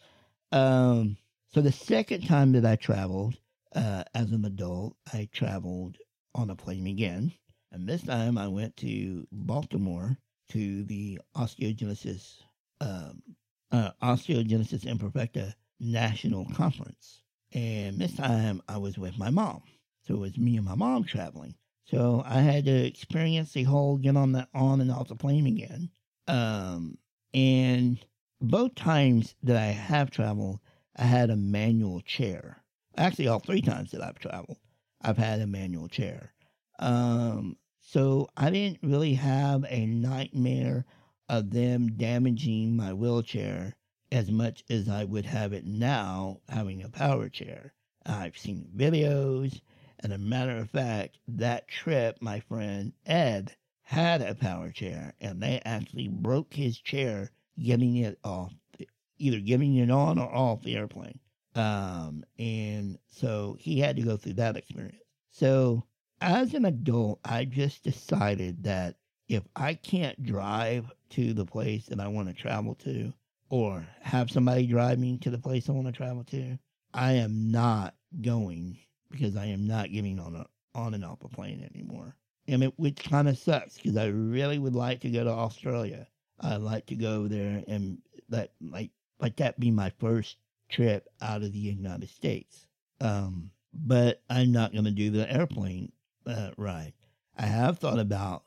Um, 0.52 1.18
so 1.54 1.62
the 1.62 1.72
second 1.72 2.28
time 2.28 2.52
that 2.54 2.66
I 2.66 2.76
traveled 2.76 3.38
uh, 3.76 4.04
as 4.14 4.32
an 4.32 4.46
adult, 4.46 4.98
I 5.14 5.30
traveled 5.32 5.98
on 6.36 6.50
a 6.50 6.56
plane 6.56 6.88
again, 6.88 7.34
and 7.72 7.88
this 7.88 8.04
time 8.04 8.38
I 8.38 8.48
went 8.48 8.78
to 8.78 9.28
Baltimore 9.32 10.18
to 10.50 10.84
the 10.84 11.20
osteogenesis 11.36 12.38
um, 12.82 13.22
uh, 13.72 13.92
osteogenesis 14.04 14.86
imperfecta 14.86 15.54
national 15.80 16.46
conference, 16.54 17.22
and 17.54 17.98
this 17.98 18.16
time 18.16 18.62
I 18.68 18.78
was 18.78 18.98
with 18.98 19.18
my 19.18 19.30
mom. 19.30 19.64
So 20.08 20.16
it 20.16 20.20
was 20.20 20.38
me 20.38 20.58
and 20.58 20.66
my 20.66 20.76
mom 20.76 21.04
traveling. 21.04 21.56
So 21.86 22.24
I 22.26 22.42
had 22.42 22.66
to 22.66 22.86
experience 22.86 23.54
the 23.54 23.64
whole 23.64 23.98
get 23.98 24.18
on 24.18 24.32
the 24.32 24.48
on 24.54 24.82
and 24.82 24.92
off 24.92 25.08
the 25.08 25.16
plane 25.16 25.46
again. 25.46 25.90
Um, 26.28 26.98
and 27.34 28.04
both 28.42 28.76
times 28.76 29.36
that 29.44 29.58
I 29.58 29.68
have 29.68 30.10
traveled, 30.10 30.60
I 30.96 31.04
had 31.04 31.30
a 31.30 31.36
manual 31.36 32.02
chair. 32.02 32.64
Actually, 32.98 33.28
all 33.28 33.40
three 33.40 33.62
times 33.62 33.92
that 33.92 34.02
I've 34.02 34.20
traveled, 34.20 34.58
I've 35.02 35.18
had 35.18 35.42
a 35.42 35.48
manual 35.48 35.88
chair. 35.88 36.34
Um, 36.80 37.58
so 37.82 38.30
I 38.36 38.50
didn't 38.50 38.80
really 38.82 39.14
have 39.14 39.66
a 39.70 39.86
nightmare 39.86 40.86
of 41.30 41.52
them 41.52 41.90
damaging 41.98 42.76
my 42.76 42.94
wheelchair 42.94 43.76
as 44.12 44.32
much 44.32 44.64
as 44.70 44.90
I 44.90 45.04
would 45.04 45.26
have 45.26 45.54
it 45.54 45.66
now 45.66 46.42
having 46.50 46.82
a 46.84 46.90
power 46.90 47.30
chair. 47.30 47.74
I've 48.06 48.38
seen 48.38 48.70
videos, 48.76 49.62
and 50.06 50.14
a 50.14 50.20
matter 50.20 50.56
of 50.58 50.70
fact, 50.70 51.18
that 51.28 51.68
trip, 51.68 52.20
my 52.22 52.40
friend 52.42 52.94
Ed 53.08 53.56
had 53.82 54.22
a 54.22 54.36
power 54.36 54.70
chair, 54.70 55.16
and 55.20 55.42
they 55.42 55.60
actually 55.66 56.08
broke 56.08 56.54
his 56.54 56.78
chair 56.78 57.32
getting 57.60 57.96
it 57.98 58.20
off, 58.24 58.54
either 59.18 59.40
getting 59.40 59.78
it 59.78 59.90
on 59.90 60.20
or 60.20 60.32
off 60.32 60.62
the 60.62 60.76
airplane. 60.76 61.20
Um, 61.56 62.24
and 62.38 63.00
so 63.08 63.58
he 63.60 63.80
had 63.80 63.96
to 63.96 64.04
go 64.04 64.16
through 64.16 64.34
that 64.34 64.58
experience. 64.58 65.02
So 65.32 65.84
as 66.22 66.54
an 66.54 66.66
adult, 66.66 67.20
I 67.26 67.46
just 67.46 67.84
decided 67.84 68.64
that 68.66 68.98
if 69.28 69.42
I 69.56 69.74
can't 69.74 70.24
drive 70.24 70.86
to 71.12 71.34
the 71.34 71.48
place 71.48 71.88
that 71.88 72.00
I 72.00 72.10
want 72.10 72.28
to 72.28 72.36
travel 72.36 72.76
to, 72.76 73.12
or 73.50 73.88
have 74.02 74.30
somebody 74.30 74.68
drive 74.68 75.00
me 75.00 75.18
to 75.18 75.32
the 75.32 75.40
place 75.40 75.68
I 75.68 75.72
want 75.72 75.88
to 75.88 75.94
travel 75.94 76.24
to, 76.26 76.60
I 76.94 77.14
am 77.14 77.50
not 77.50 77.96
going 78.22 78.78
because 79.16 79.36
I 79.36 79.46
am 79.46 79.66
not 79.66 79.92
getting 79.92 80.20
on 80.20 80.36
a 80.36 80.46
on 80.76 80.94
and 80.94 81.06
off 81.06 81.24
a 81.24 81.30
plane 81.30 81.68
anymore. 81.74 82.16
And 82.48 82.64
it 82.64 82.74
which 82.78 83.04
kind 83.04 83.28
of 83.28 83.38
sucks 83.38 83.76
because 83.76 83.98
I 83.98 84.08
really 84.08 84.60
would 84.60 84.76
like 84.76 85.02
to 85.02 85.10
go 85.10 85.24
to 85.24 85.32
Australia. 85.32 86.08
I'd 86.40 86.58
like 86.62 86.86
to 86.88 86.96
go 86.96 87.28
there 87.28 87.64
and 87.68 88.00
let 88.30 88.52
like 88.62 88.92
like 89.20 89.38
that 89.38 89.60
be 89.60 89.72
my 89.72 89.92
first 90.00 90.38
trip 90.70 91.08
out 91.22 91.44
of 91.44 91.54
the 91.54 91.60
United 91.60 92.10
States. 92.10 92.68
Um, 93.02 93.52
but 93.74 94.22
I'm 94.30 94.52
not 94.52 94.74
going 94.74 94.86
to 94.86 94.92
do 94.92 95.10
the 95.10 95.32
airplane 95.32 95.92
uh, 96.26 96.52
ride. 96.58 96.94
I 97.38 97.46
have 97.46 97.80
thought 97.80 98.00
about, 98.00 98.44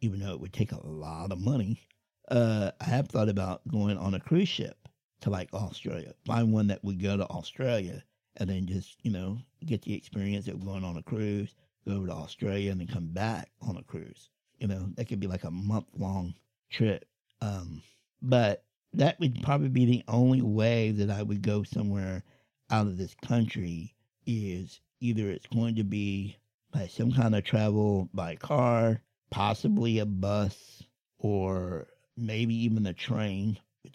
even 0.00 0.20
though 0.20 0.32
it 0.32 0.40
would 0.40 0.52
take 0.52 0.72
a 0.72 0.86
lot 0.86 1.30
of 1.30 1.40
money, 1.40 1.80
uh, 2.28 2.72
I 2.80 2.84
have 2.84 3.08
thought 3.08 3.28
about 3.28 3.66
going 3.68 3.96
on 3.96 4.14
a 4.14 4.20
cruise 4.20 4.48
ship 4.48 4.76
to 5.20 5.30
like 5.30 5.52
Australia. 5.52 6.14
Find 6.26 6.52
one 6.52 6.68
that 6.68 6.82
would 6.84 7.00
go 7.00 7.16
to 7.16 7.26
Australia 7.26 8.02
and 8.36 8.50
then 8.50 8.66
just 8.66 8.96
you 9.02 9.10
know 9.10 9.38
get 9.64 9.82
the 9.82 9.94
experience 9.94 10.48
of 10.48 10.64
going 10.64 10.84
on 10.84 10.96
a 10.96 11.02
cruise, 11.02 11.54
go 11.86 12.04
to 12.06 12.12
Australia, 12.12 12.70
and 12.70 12.80
then 12.80 12.88
come 12.88 13.08
back 13.08 13.50
on 13.60 13.76
a 13.76 13.82
cruise. 13.82 14.30
You 14.58 14.68
know 14.68 14.88
that 14.96 15.08
could 15.08 15.20
be 15.20 15.26
like 15.26 15.44
a 15.44 15.50
month 15.50 15.86
long 15.96 16.34
trip 16.70 17.06
um, 17.42 17.82
but 18.22 18.64
that 18.94 19.18
would 19.18 19.42
probably 19.42 19.68
be 19.68 19.84
the 19.84 20.04
only 20.06 20.42
way 20.42 20.92
that 20.92 21.10
I 21.10 21.22
would 21.22 21.42
go 21.42 21.64
somewhere 21.64 22.22
out 22.70 22.86
of 22.86 22.96
this 22.96 23.14
country 23.16 23.94
is 24.26 24.80
either 25.00 25.28
it's 25.28 25.48
going 25.48 25.74
to 25.74 25.84
be 25.84 26.36
by 26.70 26.86
some 26.86 27.10
kind 27.12 27.34
of 27.34 27.42
travel 27.42 28.08
by 28.14 28.36
car, 28.36 29.02
possibly 29.30 29.98
a 29.98 30.06
bus, 30.06 30.84
or 31.18 31.88
maybe 32.16 32.54
even 32.54 32.86
a 32.86 32.92
train. 32.92 33.58
I 33.84 33.88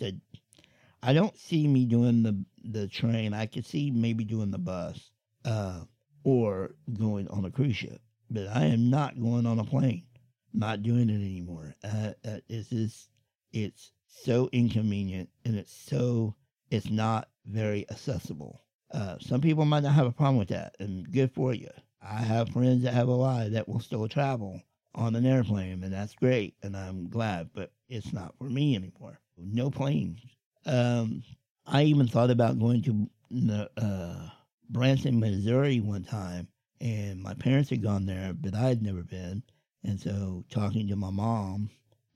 don't 1.13 1.37
see 1.37 1.67
me 1.67 1.85
doing 1.85 2.23
the 2.23 2.43
the 2.63 2.87
train. 2.87 3.33
I 3.33 3.45
could 3.45 3.65
see 3.65 3.91
maybe 3.91 4.23
doing 4.23 4.51
the 4.51 4.57
bus, 4.57 5.11
uh, 5.45 5.81
or 6.23 6.75
going 6.97 7.27
on 7.29 7.45
a 7.45 7.51
cruise 7.51 7.77
ship. 7.77 8.01
But 8.29 8.47
I 8.47 8.65
am 8.65 8.89
not 8.89 9.19
going 9.19 9.45
on 9.45 9.59
a 9.59 9.63
plane. 9.63 10.03
Not 10.53 10.83
doing 10.83 11.09
it 11.09 11.15
anymore. 11.15 11.75
Uh, 11.83 12.13
uh, 12.27 12.39
it's 12.49 12.69
just 12.69 13.09
it's 13.53 13.91
so 14.07 14.49
inconvenient 14.51 15.29
and 15.45 15.55
it's 15.55 15.73
so 15.73 16.35
it's 16.69 16.89
not 16.89 17.29
very 17.45 17.89
accessible. 17.89 18.63
Uh, 18.91 19.17
some 19.19 19.41
people 19.41 19.65
might 19.65 19.83
not 19.83 19.93
have 19.93 20.07
a 20.07 20.11
problem 20.11 20.37
with 20.37 20.49
that, 20.49 20.75
and 20.79 21.11
good 21.11 21.31
for 21.31 21.53
you. 21.53 21.69
I 22.01 22.21
have 22.21 22.49
friends 22.49 22.83
that 22.83 22.93
have 22.93 23.07
a 23.07 23.13
lot 23.13 23.51
that 23.51 23.67
will 23.67 23.79
still 23.79 24.07
travel 24.07 24.61
on 24.95 25.15
an 25.15 25.25
airplane, 25.25 25.83
and 25.83 25.93
that's 25.93 26.15
great, 26.15 26.55
and 26.63 26.75
I'm 26.75 27.09
glad, 27.09 27.49
but 27.53 27.71
it's 27.89 28.13
not 28.13 28.37
for 28.37 28.45
me 28.45 28.75
anymore. 28.75 29.19
No 29.37 29.69
planes. 29.69 30.19
Um, 30.67 31.23
I 31.65 31.83
even 31.83 32.07
thought 32.07 32.29
about 32.29 32.59
going 32.59 32.83
to 32.83 33.69
uh, 33.77 34.29
Branson, 34.69 35.19
Missouri 35.19 35.79
one 35.79 36.03
time 36.03 36.47
and 36.79 37.21
my 37.21 37.33
parents 37.33 37.69
had 37.69 37.81
gone 37.81 38.05
there, 38.05 38.33
but 38.33 38.53
I 38.53 38.67
had 38.67 38.81
never 38.81 39.03
been. 39.03 39.43
And 39.83 39.99
so 39.99 40.43
talking 40.49 40.87
to 40.87 40.95
my 40.95 41.09
mom, 41.09 41.69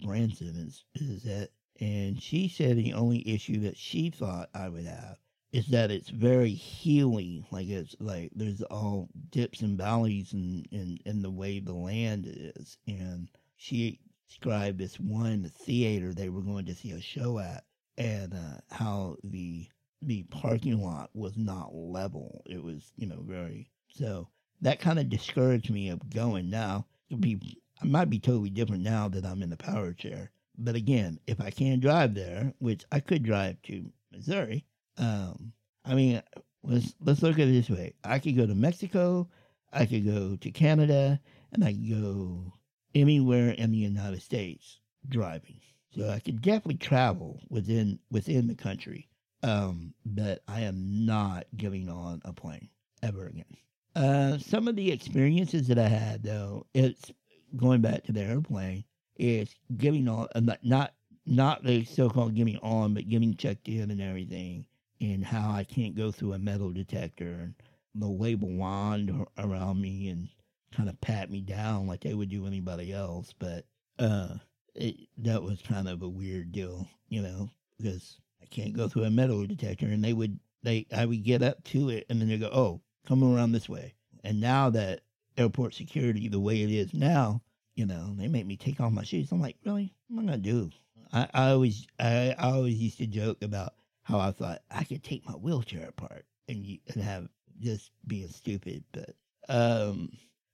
Branson 0.03 0.47
Simmons, 0.47 0.85
is 0.95 1.23
that, 1.23 1.49
and 1.79 2.21
she 2.21 2.47
said 2.47 2.77
the 2.77 2.93
only 2.93 3.27
issue 3.27 3.61
that 3.61 3.77
she 3.77 4.09
thought 4.09 4.49
I 4.53 4.69
would 4.69 4.85
have 4.85 5.17
is 5.51 5.67
that 5.67 5.91
it's 5.91 6.09
very 6.09 6.51
healing. 6.51 7.45
Like 7.51 7.67
it's 7.67 7.95
like 7.99 8.31
there's 8.35 8.61
all 8.63 9.09
dips 9.29 9.61
and 9.61 9.77
valleys 9.77 10.33
and 10.33 10.65
in, 10.71 10.79
in, 10.79 10.99
in 11.05 11.21
the 11.21 11.31
way 11.31 11.59
the 11.59 11.73
land 11.73 12.25
is. 12.27 12.77
And 12.87 13.29
she 13.57 13.99
described 14.27 14.77
this 14.77 14.99
one 14.99 15.49
theater 15.49 16.13
they 16.13 16.29
were 16.29 16.41
going 16.41 16.65
to 16.65 16.75
see 16.75 16.91
a 16.91 17.01
show 17.01 17.39
at 17.39 17.63
and 17.97 18.33
uh, 18.33 18.57
how 18.71 19.17
the 19.23 19.67
the 20.01 20.23
parking 20.23 20.81
lot 20.81 21.09
was 21.13 21.37
not 21.37 21.75
level. 21.75 22.41
It 22.47 22.63
was, 22.63 22.91
you 22.97 23.07
know, 23.07 23.21
very 23.21 23.69
so 23.89 24.29
that 24.61 24.79
kind 24.79 24.99
of 24.99 25.09
discouraged 25.09 25.69
me 25.69 25.89
of 25.89 26.09
going. 26.09 26.49
Now, 26.49 26.85
it 27.09 27.19
be 27.19 27.61
I 27.81 27.85
might 27.85 28.09
be 28.09 28.19
totally 28.19 28.49
different 28.49 28.83
now 28.83 29.07
that 29.09 29.25
I'm 29.25 29.41
in 29.41 29.49
the 29.49 29.57
power 29.57 29.93
chair. 29.93 30.31
But 30.57 30.75
again, 30.75 31.19
if 31.27 31.41
I 31.41 31.49
can 31.49 31.79
drive 31.79 32.13
there, 32.13 32.53
which 32.59 32.83
I 32.91 32.99
could 32.99 33.23
drive 33.23 33.61
to 33.63 33.91
Missouri, 34.11 34.65
um, 34.97 35.53
I 35.85 35.95
mean, 35.95 36.21
let's 36.63 36.93
let's 36.99 37.23
look 37.23 37.39
at 37.39 37.47
it 37.47 37.51
this 37.51 37.69
way: 37.69 37.93
I 38.03 38.19
could 38.19 38.37
go 38.37 38.45
to 38.45 38.55
Mexico, 38.55 39.29
I 39.73 39.85
could 39.85 40.05
go 40.05 40.35
to 40.35 40.51
Canada, 40.51 41.19
and 41.51 41.63
I 41.63 41.73
could 41.73 41.89
go 41.89 42.53
anywhere 42.93 43.51
in 43.51 43.71
the 43.71 43.77
United 43.77 44.21
States 44.21 44.79
driving. 45.07 45.59
So 45.95 46.09
I 46.09 46.19
could 46.19 46.41
definitely 46.41 46.75
travel 46.75 47.41
within 47.49 47.99
within 48.11 48.47
the 48.47 48.55
country. 48.55 49.07
Um, 49.43 49.93
but 50.05 50.43
I 50.47 50.61
am 50.61 51.05
not 51.05 51.45
getting 51.57 51.89
on 51.89 52.21
a 52.25 52.33
plane 52.33 52.69
ever 53.01 53.27
again. 53.27 53.57
Uh, 53.95 54.37
some 54.37 54.67
of 54.67 54.75
the 54.75 54.91
experiences 54.91 55.67
that 55.67 55.79
I 55.79 55.87
had 55.87 56.23
though, 56.23 56.65
it's 56.73 57.11
going 57.57 57.81
back 57.81 58.03
to 58.03 58.11
the 58.11 58.21
airplane, 58.21 58.85
is 59.17 59.53
getting 59.77 60.07
on 60.07 60.27
uh, 60.35 60.39
not 60.39 60.59
not 60.63 60.93
not 61.25 61.63
the 61.63 61.83
so-called 61.83 62.35
getting 62.35 62.57
on, 62.57 62.93
but 62.93 63.09
getting 63.09 63.35
checked 63.35 63.67
in 63.67 63.91
and 63.91 64.01
everything, 64.01 64.65
and 65.01 65.25
how 65.25 65.51
I 65.51 65.63
can't 65.63 65.95
go 65.95 66.11
through 66.11 66.33
a 66.33 66.39
metal 66.39 66.71
detector 66.71 67.31
and 67.41 67.55
they'll 67.95 68.15
wave 68.15 68.41
a 68.43 68.45
wand 68.45 69.25
around 69.37 69.81
me 69.81 70.09
and 70.09 70.29
kind 70.73 70.87
of 70.89 70.99
pat 71.01 71.29
me 71.29 71.41
down 71.41 71.87
like 71.87 72.01
they 72.01 72.13
would 72.13 72.29
do 72.29 72.47
anybody 72.47 72.93
else. 72.93 73.33
But 73.37 73.65
uh, 73.99 74.35
it, 74.75 74.95
that 75.17 75.43
was 75.43 75.61
kind 75.61 75.87
of 75.87 76.01
a 76.01 76.09
weird 76.09 76.51
deal, 76.51 76.87
you 77.09 77.21
know, 77.21 77.49
because 77.77 78.19
I 78.41 78.45
can't 78.45 78.73
go 78.73 78.87
through 78.87 79.03
a 79.03 79.09
metal 79.09 79.45
detector, 79.45 79.87
and 79.87 80.03
they 80.03 80.13
would 80.13 80.39
they 80.63 80.85
I 80.95 81.05
would 81.05 81.23
get 81.23 81.43
up 81.43 81.63
to 81.65 81.89
it, 81.89 82.05
and 82.09 82.19
then 82.21 82.29
they 82.29 82.37
go, 82.37 82.49
"Oh, 82.51 82.81
come 83.07 83.23
around 83.23 83.51
this 83.51 83.69
way." 83.69 83.95
And 84.23 84.39
now 84.39 84.69
that 84.69 85.01
airport 85.37 85.73
security 85.73 86.27
the 86.27 86.39
way 86.39 86.61
it 86.61 86.71
is 86.71 86.93
now, 86.93 87.41
you 87.75 87.85
know, 87.85 88.13
they 88.17 88.27
make 88.27 88.45
me 88.45 88.57
take 88.57 88.79
off 88.79 88.91
my 88.91 89.03
shoes. 89.03 89.31
I'm 89.31 89.41
like, 89.41 89.57
really? 89.65 89.93
What 90.07 90.23
am 90.23 90.29
I 90.29 90.31
gonna 90.33 90.43
do? 90.43 90.69
I, 91.13 91.27
I 91.33 91.49
always 91.51 91.87
I, 91.99 92.35
I 92.37 92.51
always 92.51 92.75
used 92.75 92.97
to 92.99 93.07
joke 93.07 93.41
about 93.41 93.73
how 94.03 94.19
I 94.19 94.31
thought 94.31 94.61
I 94.69 94.83
could 94.83 95.03
take 95.03 95.25
my 95.25 95.33
wheelchair 95.33 95.87
apart 95.89 96.25
and 96.47 96.65
and 96.93 97.03
have 97.03 97.27
just 97.59 97.91
being 98.07 98.29
stupid, 98.29 98.83
but 98.91 99.15
um 99.49 100.11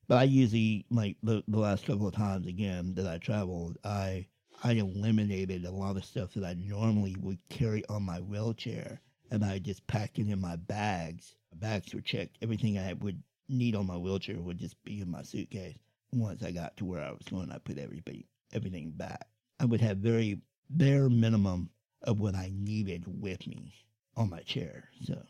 but 0.08 0.18
I 0.18 0.24
usually 0.24 0.86
like 0.90 1.18
the, 1.24 1.44
the 1.48 1.60
last 1.60 1.86
couple 1.86 2.08
of 2.08 2.16
times 2.16 2.48
again 2.48 2.94
that 2.96 3.08
I 3.08 3.18
traveled, 3.18 3.78
I 3.84 4.28
I 4.64 4.74
eliminated 4.74 5.66
a 5.66 5.72
lot 5.72 5.98
of 5.98 6.06
stuff 6.06 6.34
that 6.34 6.44
I 6.44 6.56
normally 6.56 7.16
would 7.20 7.40
carry 7.50 7.86
on 7.90 8.04
my 8.04 8.20
wheelchair, 8.20 9.02
and 9.32 9.46
I 9.46 9.60
just 9.60 9.86
packed 9.88 10.20
it 10.20 10.30
in 10.30 10.42
my 10.42 10.56
bags. 10.56 11.36
My 11.52 11.60
bags 11.60 11.94
were 11.94 12.02
checked. 12.02 12.38
Everything 12.42 12.78
I 12.78 12.94
would 12.94 13.22
need 13.50 13.76
on 13.76 13.86
my 13.86 13.98
wheelchair 13.98 14.40
would 14.40 14.58
just 14.58 14.82
be 14.84 15.02
in 15.02 15.12
my 15.12 15.24
suitcase. 15.24 15.78
Once 16.14 16.44
I 16.44 16.52
got 16.52 16.76
to 16.78 16.86
where 16.86 17.04
I 17.04 17.12
was 17.12 17.28
going, 17.30 17.52
I 17.52 17.60
put 17.60 17.78
everything 17.78 18.24
everything 18.54 18.92
back. 18.92 19.28
I 19.60 19.66
would 19.66 19.82
have 19.82 19.98
very 19.98 20.40
bare 20.70 21.10
minimum 21.10 21.70
of 22.04 22.20
what 22.20 22.36
I 22.36 22.52
needed 22.54 23.04
with 23.08 23.46
me 23.48 23.74
on 24.16 24.30
my 24.30 24.42
chair. 24.42 24.90
So, 25.04 25.22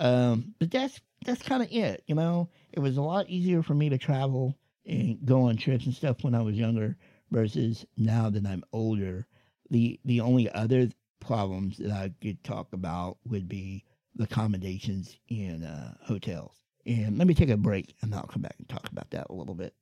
um, 0.00 0.54
but 0.58 0.70
that's 0.70 1.00
that's 1.24 1.42
kind 1.42 1.62
of 1.62 1.68
it. 1.70 2.02
You 2.06 2.14
know, 2.14 2.48
it 2.72 2.80
was 2.80 2.96
a 2.96 3.02
lot 3.02 3.28
easier 3.28 3.62
for 3.62 3.74
me 3.74 3.88
to 3.88 3.98
travel 3.98 4.56
and 4.86 5.24
go 5.24 5.42
on 5.42 5.56
trips 5.56 5.86
and 5.86 5.94
stuff 5.94 6.22
when 6.22 6.34
I 6.34 6.42
was 6.42 6.56
younger 6.56 6.96
versus 7.30 7.86
now 7.96 8.30
that 8.30 8.46
I'm 8.46 8.64
older. 8.72 9.26
The 9.70 9.98
the 10.04 10.20
only 10.20 10.50
other 10.50 10.88
problems 11.20 11.78
that 11.78 11.90
I 11.90 12.12
could 12.20 12.42
talk 12.44 12.72
about 12.72 13.18
would 13.26 13.48
be 13.48 13.84
the 14.14 14.24
accommodations 14.24 15.16
in 15.28 15.64
uh, 15.64 15.94
hotels. 16.02 16.60
And 16.86 17.18
let 17.18 17.26
me 17.26 17.34
take 17.34 17.48
a 17.48 17.56
break 17.56 17.94
and 18.02 18.14
I'll 18.14 18.24
come 18.24 18.42
back 18.42 18.56
and 18.58 18.68
talk 18.68 18.88
about 18.90 19.10
that 19.10 19.28
a 19.30 19.32
little 19.32 19.54
bit. 19.54 19.74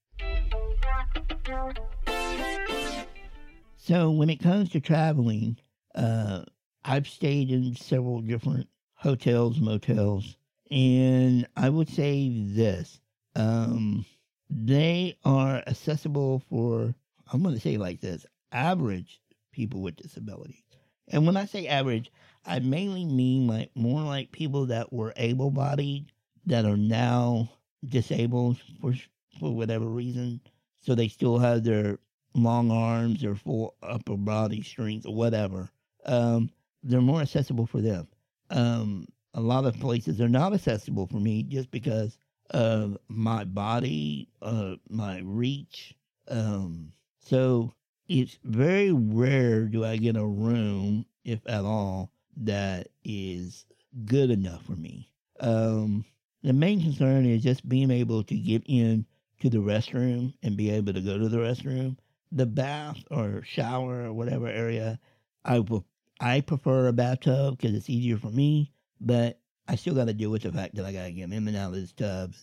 So, 3.77 4.13
when 4.13 4.31
it 4.31 4.37
comes 4.37 4.71
to 4.71 4.81
traveling, 4.81 5.59
uh, 5.97 6.45
I've 6.85 7.09
stayed 7.09 7.51
in 7.51 7.75
several 7.75 8.21
different 8.21 8.69
hotels, 9.03 9.59
motels, 9.59 10.37
and 10.71 11.47
I 11.57 11.69
would 11.69 11.89
say 11.89 12.31
this 12.33 13.01
um, 13.35 14.07
they 14.49 15.19
are 15.25 15.63
accessible 15.67 16.43
for, 16.49 16.95
I'm 17.33 17.43
going 17.43 17.55
to 17.55 17.61
say 17.61 17.77
like 17.79 18.01
this, 18.01 18.25
average 18.53 19.21
people 19.51 19.83
with 19.83 19.97
disabilities. 19.97 20.63
And 21.09 21.27
when 21.27 21.37
I 21.37 21.47
say 21.47 21.67
average, 21.67 22.13
I 22.47 22.61
mainly 22.61 23.05
mean 23.05 23.49
like 23.49 23.71
more 23.75 24.03
like 24.03 24.31
people 24.31 24.67
that 24.67 24.93
were 24.93 25.13
able 25.17 25.51
bodied 25.51 26.13
that 26.47 26.65
are 26.65 26.77
now 26.77 27.51
disabled 27.85 28.59
for 28.81 28.95
for 29.41 29.55
whatever 29.55 29.87
reason. 29.87 30.41
So 30.81 30.95
they 30.95 31.09
still 31.09 31.39
have 31.39 31.65
their 31.65 31.99
long 32.35 32.71
arms 32.71 33.25
or 33.25 33.35
full 33.35 33.75
upper 33.83 34.17
body 34.17 34.63
strength 34.63 35.07
or 35.07 35.15
whatever. 35.15 35.71
Um, 36.05 36.51
they're 36.83 37.01
more 37.01 37.21
accessible 37.21 37.67
for 37.67 37.81
them. 37.81 38.07
Um, 38.53 39.09
a 39.35 39.41
lot 39.41 39.65
of 39.65 39.81
places 39.81 40.21
are 40.21 40.29
not 40.29 40.53
accessible 40.53 41.07
for 41.07 41.17
me 41.17 41.43
just 41.43 41.71
because 41.71 42.19
of 42.51 42.99
my 43.09 43.45
body, 43.45 44.29
uh, 44.43 44.75
my 44.89 45.21
reach. 45.25 45.95
Um, 46.29 46.93
so 47.19 47.73
it's 48.09 48.39
very 48.45 48.93
rare 48.93 49.65
do 49.65 49.85
I 49.85 49.97
get 49.97 50.17
a 50.17 50.27
room, 50.27 51.07
if 51.25 51.41
at 51.47 51.65
all, 51.65 52.13
that 52.37 52.89
is 53.05 53.65
good 54.05 54.31
enough 54.31 54.65
for 54.67 54.77
me. 54.77 55.11
Um, 55.41 56.05
the 56.43 56.53
main 56.53 56.83
concern 56.83 57.25
is 57.27 57.43
just 57.43 57.69
being 57.69 57.91
able 57.91 58.23
to 58.25 58.37
get 58.37 58.63
in 58.67 59.07
to 59.41 59.49
the 59.49 59.59
restroom 59.59 60.35
and 60.43 60.57
be 60.57 60.71
able 60.71 60.93
to 60.93 61.01
go 61.01 61.19
to 61.19 61.29
the 61.29 61.39
restroom. 61.39 61.97
The 62.33 62.47
bath 62.47 62.99
or 63.11 63.43
shower 63.45 64.05
or 64.05 64.13
whatever 64.13 64.47
area, 64.47 64.99
I 65.45 65.61
will. 65.61 65.85
I 66.23 66.41
prefer 66.41 66.87
a 66.87 66.93
bathtub 66.93 67.59
because 67.59 67.75
it's 67.75 67.91
easier 67.91 68.17
for 68.17 68.31
me 68.31 68.73
but 69.03 69.41
I 69.69 69.75
still 69.77 69.95
got 69.95 70.07
to 70.07 70.15
deal 70.15 70.31
with 70.31 70.43
the 70.43 70.53
fact 70.53 70.77
that 70.77 70.85
I 70.85 70.93
got 70.93 71.05
to 71.05 71.13
get 71.13 71.33
in 71.33 71.49
and 71.49 71.57
out 71.57 71.71
of 71.71 71.75
this 71.75 71.93
tub. 71.93 72.35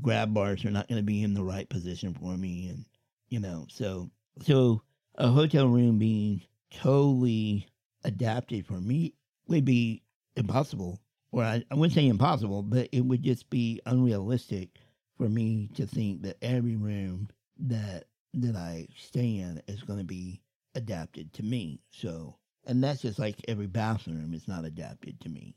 Grab 0.00 0.32
bars 0.32 0.64
are 0.64 0.70
not 0.70 0.88
going 0.88 0.98
to 0.98 1.04
be 1.04 1.22
in 1.22 1.34
the 1.34 1.42
right 1.42 1.68
position 1.68 2.14
for 2.14 2.36
me, 2.36 2.68
and 2.68 2.84
you 3.28 3.40
know, 3.40 3.66
so 3.68 4.10
so 4.42 4.82
a 5.16 5.28
hotel 5.28 5.68
room 5.68 5.98
being 5.98 6.42
totally 6.72 7.68
adapted 8.04 8.66
for 8.66 8.74
me 8.74 9.14
would 9.46 9.64
be 9.64 10.02
impossible. 10.36 11.00
Or 11.30 11.44
I, 11.44 11.64
I 11.70 11.74
wouldn't 11.74 11.94
say 11.94 12.06
impossible, 12.06 12.62
but 12.62 12.88
it 12.92 13.02
would 13.02 13.22
just 13.22 13.50
be 13.50 13.80
unrealistic 13.86 14.70
for 15.16 15.28
me 15.28 15.70
to 15.74 15.86
think 15.86 16.22
that 16.22 16.38
every 16.42 16.76
room 16.76 17.28
that 17.58 18.04
that 18.34 18.56
I 18.56 18.88
stay 18.96 19.38
in 19.38 19.62
is 19.68 19.82
going 19.82 20.00
to 20.00 20.04
be 20.04 20.42
adapted 20.74 21.32
to 21.34 21.44
me. 21.44 21.80
So, 21.90 22.36
and 22.66 22.82
that's 22.82 23.02
just 23.02 23.18
like 23.18 23.36
every 23.48 23.66
bathroom 23.66 24.32
is 24.34 24.48
not 24.48 24.64
adapted 24.64 25.20
to 25.20 25.28
me 25.28 25.54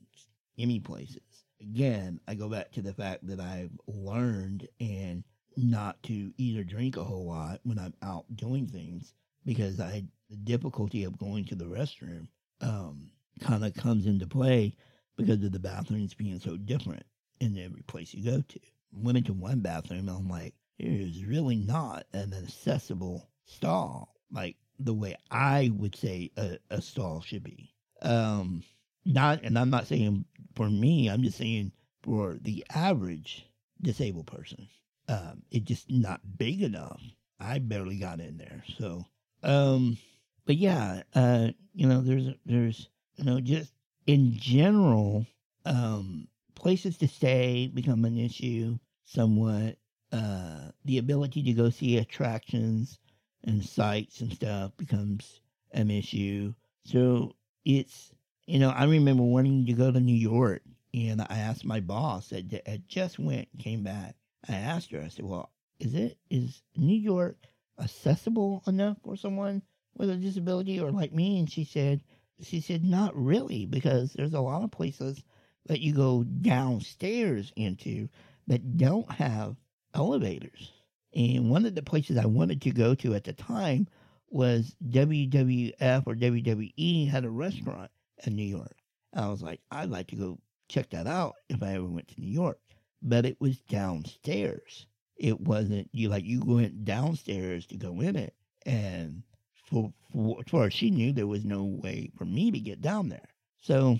any 0.57 0.79
places. 0.79 1.45
Again, 1.61 2.19
I 2.27 2.35
go 2.35 2.49
back 2.49 2.71
to 2.73 2.81
the 2.81 2.93
fact 2.93 3.27
that 3.27 3.39
I've 3.39 3.71
learned 3.87 4.67
and 4.79 5.23
not 5.55 6.01
to 6.03 6.31
eat 6.37 6.59
or 6.59 6.63
drink 6.63 6.97
a 6.97 7.03
whole 7.03 7.25
lot 7.25 7.59
when 7.63 7.79
I'm 7.79 7.93
out 8.03 8.25
doing 8.35 8.67
things 8.67 9.13
because 9.45 9.79
I 9.79 10.03
the 10.29 10.35
difficulty 10.35 11.05
of 11.05 11.17
going 11.17 11.45
to 11.45 11.55
the 11.55 11.65
restroom 11.65 12.27
um, 12.61 13.09
kind 13.39 13.63
of 13.63 13.73
comes 13.75 14.05
into 14.05 14.27
play 14.27 14.75
because 15.15 15.43
of 15.43 15.51
the 15.51 15.59
bathrooms 15.59 16.13
being 16.13 16.39
so 16.39 16.57
different 16.57 17.05
in 17.39 17.57
every 17.57 17.81
place 17.83 18.13
you 18.13 18.23
go 18.29 18.41
to. 18.41 18.59
Went 18.91 19.17
into 19.17 19.33
one 19.33 19.61
bathroom 19.61 20.09
and 20.09 20.17
I'm 20.17 20.27
like, 20.27 20.53
is 20.79 21.23
really 21.25 21.55
not 21.55 22.05
an 22.13 22.33
accessible 22.33 23.29
stall 23.45 24.13
like 24.31 24.57
the 24.79 24.93
way 24.93 25.15
I 25.31 25.71
would 25.75 25.95
say 25.95 26.31
a, 26.37 26.57
a 26.69 26.81
stall 26.81 27.21
should 27.21 27.43
be. 27.43 27.73
Um, 28.01 28.63
not, 29.05 29.43
and 29.43 29.57
I'm 29.57 29.69
not 29.69 29.87
saying 29.87 30.25
for 30.55 30.69
me, 30.69 31.09
I'm 31.09 31.23
just 31.23 31.37
saying 31.37 31.71
for 32.03 32.37
the 32.41 32.65
average 32.73 33.47
disabled 33.81 34.27
person, 34.27 34.67
um, 35.09 35.43
it's 35.51 35.65
just 35.65 35.91
not 35.91 36.21
big 36.37 36.61
enough. 36.61 37.01
I 37.39 37.59
barely 37.59 37.97
got 37.97 38.19
in 38.19 38.37
there. 38.37 38.63
So, 38.77 39.05
um, 39.43 39.97
but 40.45 40.57
yeah, 40.57 41.03
uh, 41.15 41.49
you 41.73 41.87
know, 41.87 42.01
there's, 42.01 42.29
there's, 42.45 42.89
you 43.15 43.23
know, 43.25 43.39
just 43.39 43.73
in 44.07 44.33
general, 44.37 45.25
um, 45.65 46.27
places 46.55 46.97
to 46.97 47.07
stay 47.07 47.67
become 47.73 48.05
an 48.05 48.17
issue 48.17 48.77
somewhat. 49.05 49.77
uh, 50.11 50.71
the 50.85 50.97
ability 50.97 51.43
to 51.43 51.53
go 51.53 51.69
see 51.69 51.97
attractions 51.97 52.99
and 53.43 53.63
sites 53.63 54.21
and 54.21 54.33
stuff 54.33 54.71
becomes 54.77 55.41
an 55.71 55.91
issue. 55.91 56.53
So 56.85 57.35
it's, 57.65 58.11
you 58.45 58.59
know, 58.59 58.69
I 58.69 58.85
remember 58.85 59.23
wanting 59.23 59.65
to 59.65 59.73
go 59.73 59.91
to 59.91 59.99
New 59.99 60.15
York 60.15 60.61
and 60.93 61.21
I 61.21 61.37
asked 61.37 61.65
my 61.65 61.79
boss 61.79 62.29
that 62.29 62.61
had 62.65 62.87
just 62.87 63.19
went, 63.19 63.47
came 63.59 63.83
back. 63.83 64.15
I 64.47 64.53
asked 64.53 64.91
her, 64.91 65.01
I 65.01 65.09
said, 65.09 65.25
well, 65.25 65.51
is 65.79 65.93
it, 65.93 66.17
is 66.29 66.61
New 66.75 66.97
York 66.97 67.37
accessible 67.79 68.63
enough 68.65 68.97
for 69.03 69.15
someone 69.15 69.61
with 69.95 70.09
a 70.09 70.15
disability 70.15 70.79
or 70.79 70.91
like 70.91 71.13
me? 71.13 71.39
And 71.39 71.49
she 71.49 71.65
said, 71.65 72.01
she 72.41 72.61
said, 72.61 72.83
not 72.83 73.15
really, 73.15 73.65
because 73.65 74.13
there's 74.13 74.33
a 74.33 74.41
lot 74.41 74.63
of 74.63 74.71
places 74.71 75.23
that 75.65 75.81
you 75.81 75.93
go 75.93 76.23
downstairs 76.23 77.51
into 77.55 78.07
that 78.47 78.77
don't 78.77 79.11
have 79.11 79.55
elevators. 79.93 80.71
And 81.17 81.49
one 81.49 81.65
of 81.65 81.73
the 81.73 81.81
places 81.81 82.15
I 82.15 82.27
wanted 82.27 82.61
to 82.61 82.69
go 82.69 82.93
to 82.93 83.15
at 83.15 83.23
the 83.23 83.33
time 83.33 83.87
was 84.29 84.75
WWF 84.87 86.03
or 86.05 86.13
WWE 86.13 87.09
had 87.09 87.25
a 87.25 87.29
restaurant 87.29 87.89
in 88.23 88.35
New 88.35 88.43
York. 88.43 88.77
I 89.15 89.27
was 89.27 89.41
like, 89.41 89.59
I'd 89.71 89.89
like 89.89 90.05
to 90.09 90.15
go 90.15 90.37
check 90.69 90.91
that 90.91 91.07
out 91.07 91.33
if 91.49 91.63
I 91.63 91.73
ever 91.73 91.87
went 91.87 92.07
to 92.09 92.21
New 92.21 92.31
York. 92.31 92.59
But 93.01 93.25
it 93.25 93.41
was 93.41 93.57
downstairs. 93.61 94.85
It 95.15 95.41
wasn't 95.41 95.89
you 95.91 96.09
like 96.09 96.23
you 96.23 96.43
went 96.45 96.85
downstairs 96.85 97.65
to 97.67 97.77
go 97.77 97.99
in 97.99 98.15
it. 98.15 98.35
And 98.67 99.23
for, 99.71 99.91
for 100.13 100.41
as 100.45 100.51
far 100.51 100.65
as 100.65 100.73
she 100.73 100.91
knew, 100.91 101.13
there 101.13 101.25
was 101.25 101.45
no 101.45 101.63
way 101.63 102.11
for 102.15 102.25
me 102.25 102.51
to 102.51 102.59
get 102.59 102.79
down 102.79 103.09
there. 103.09 103.29
So 103.59 103.99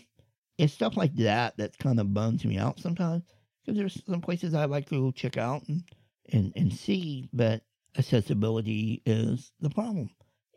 it's 0.59 0.73
stuff 0.73 0.95
like 0.95 1.15
that 1.15 1.57
that 1.57 1.79
kind 1.79 1.99
of 1.99 2.13
bums 2.13 2.45
me 2.45 2.59
out 2.59 2.79
sometimes 2.79 3.23
because 3.65 3.75
there's 3.75 4.03
some 4.05 4.21
places 4.21 4.53
I 4.53 4.65
like 4.65 4.87
to 4.89 5.01
go 5.01 5.11
check 5.11 5.37
out 5.37 5.63
and, 5.67 5.83
and, 6.31 6.53
and 6.55 6.73
see, 6.73 7.29
but 7.33 7.61
accessibility 7.97 9.01
is 9.05 9.51
the 9.59 9.69
problem. 9.69 10.09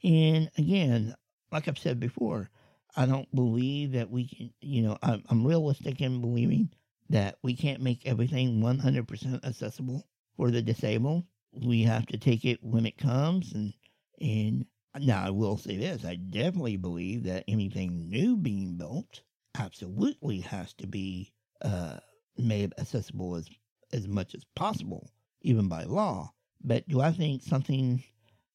And 0.02 0.50
again, 0.56 1.14
like 1.52 1.68
I've 1.68 1.78
said 1.78 2.00
before, 2.00 2.50
I 2.96 3.06
don't 3.06 3.32
believe 3.34 3.92
that 3.92 4.10
we 4.10 4.26
can, 4.26 4.52
you 4.60 4.82
know, 4.82 4.98
I'm, 5.02 5.22
I'm 5.28 5.46
realistic 5.46 6.00
in 6.00 6.20
believing 6.20 6.70
that 7.10 7.38
we 7.42 7.54
can't 7.54 7.82
make 7.82 8.06
everything 8.06 8.60
100% 8.60 9.44
accessible 9.44 10.06
for 10.36 10.50
the 10.50 10.62
disabled. 10.62 11.24
We 11.52 11.82
have 11.82 12.06
to 12.06 12.18
take 12.18 12.44
it 12.44 12.62
when 12.62 12.86
it 12.86 12.98
comes. 12.98 13.52
And, 13.52 13.74
and 14.20 14.66
now 15.00 15.24
I 15.24 15.30
will 15.30 15.56
say 15.56 15.76
this 15.76 16.04
I 16.04 16.16
definitely 16.16 16.76
believe 16.76 17.24
that 17.24 17.44
anything 17.48 18.08
new 18.08 18.36
being 18.36 18.76
built 18.76 19.22
absolutely 19.58 20.40
has 20.40 20.72
to 20.74 20.86
be 20.86 21.32
uh, 21.62 21.98
made 22.36 22.72
accessible 22.78 23.36
as, 23.36 23.48
as 23.92 24.08
much 24.08 24.34
as 24.34 24.44
possible, 24.54 25.10
even 25.42 25.68
by 25.68 25.84
law. 25.84 26.32
But 26.62 26.88
do 26.88 27.00
I 27.00 27.12
think 27.12 27.42
something 27.42 28.02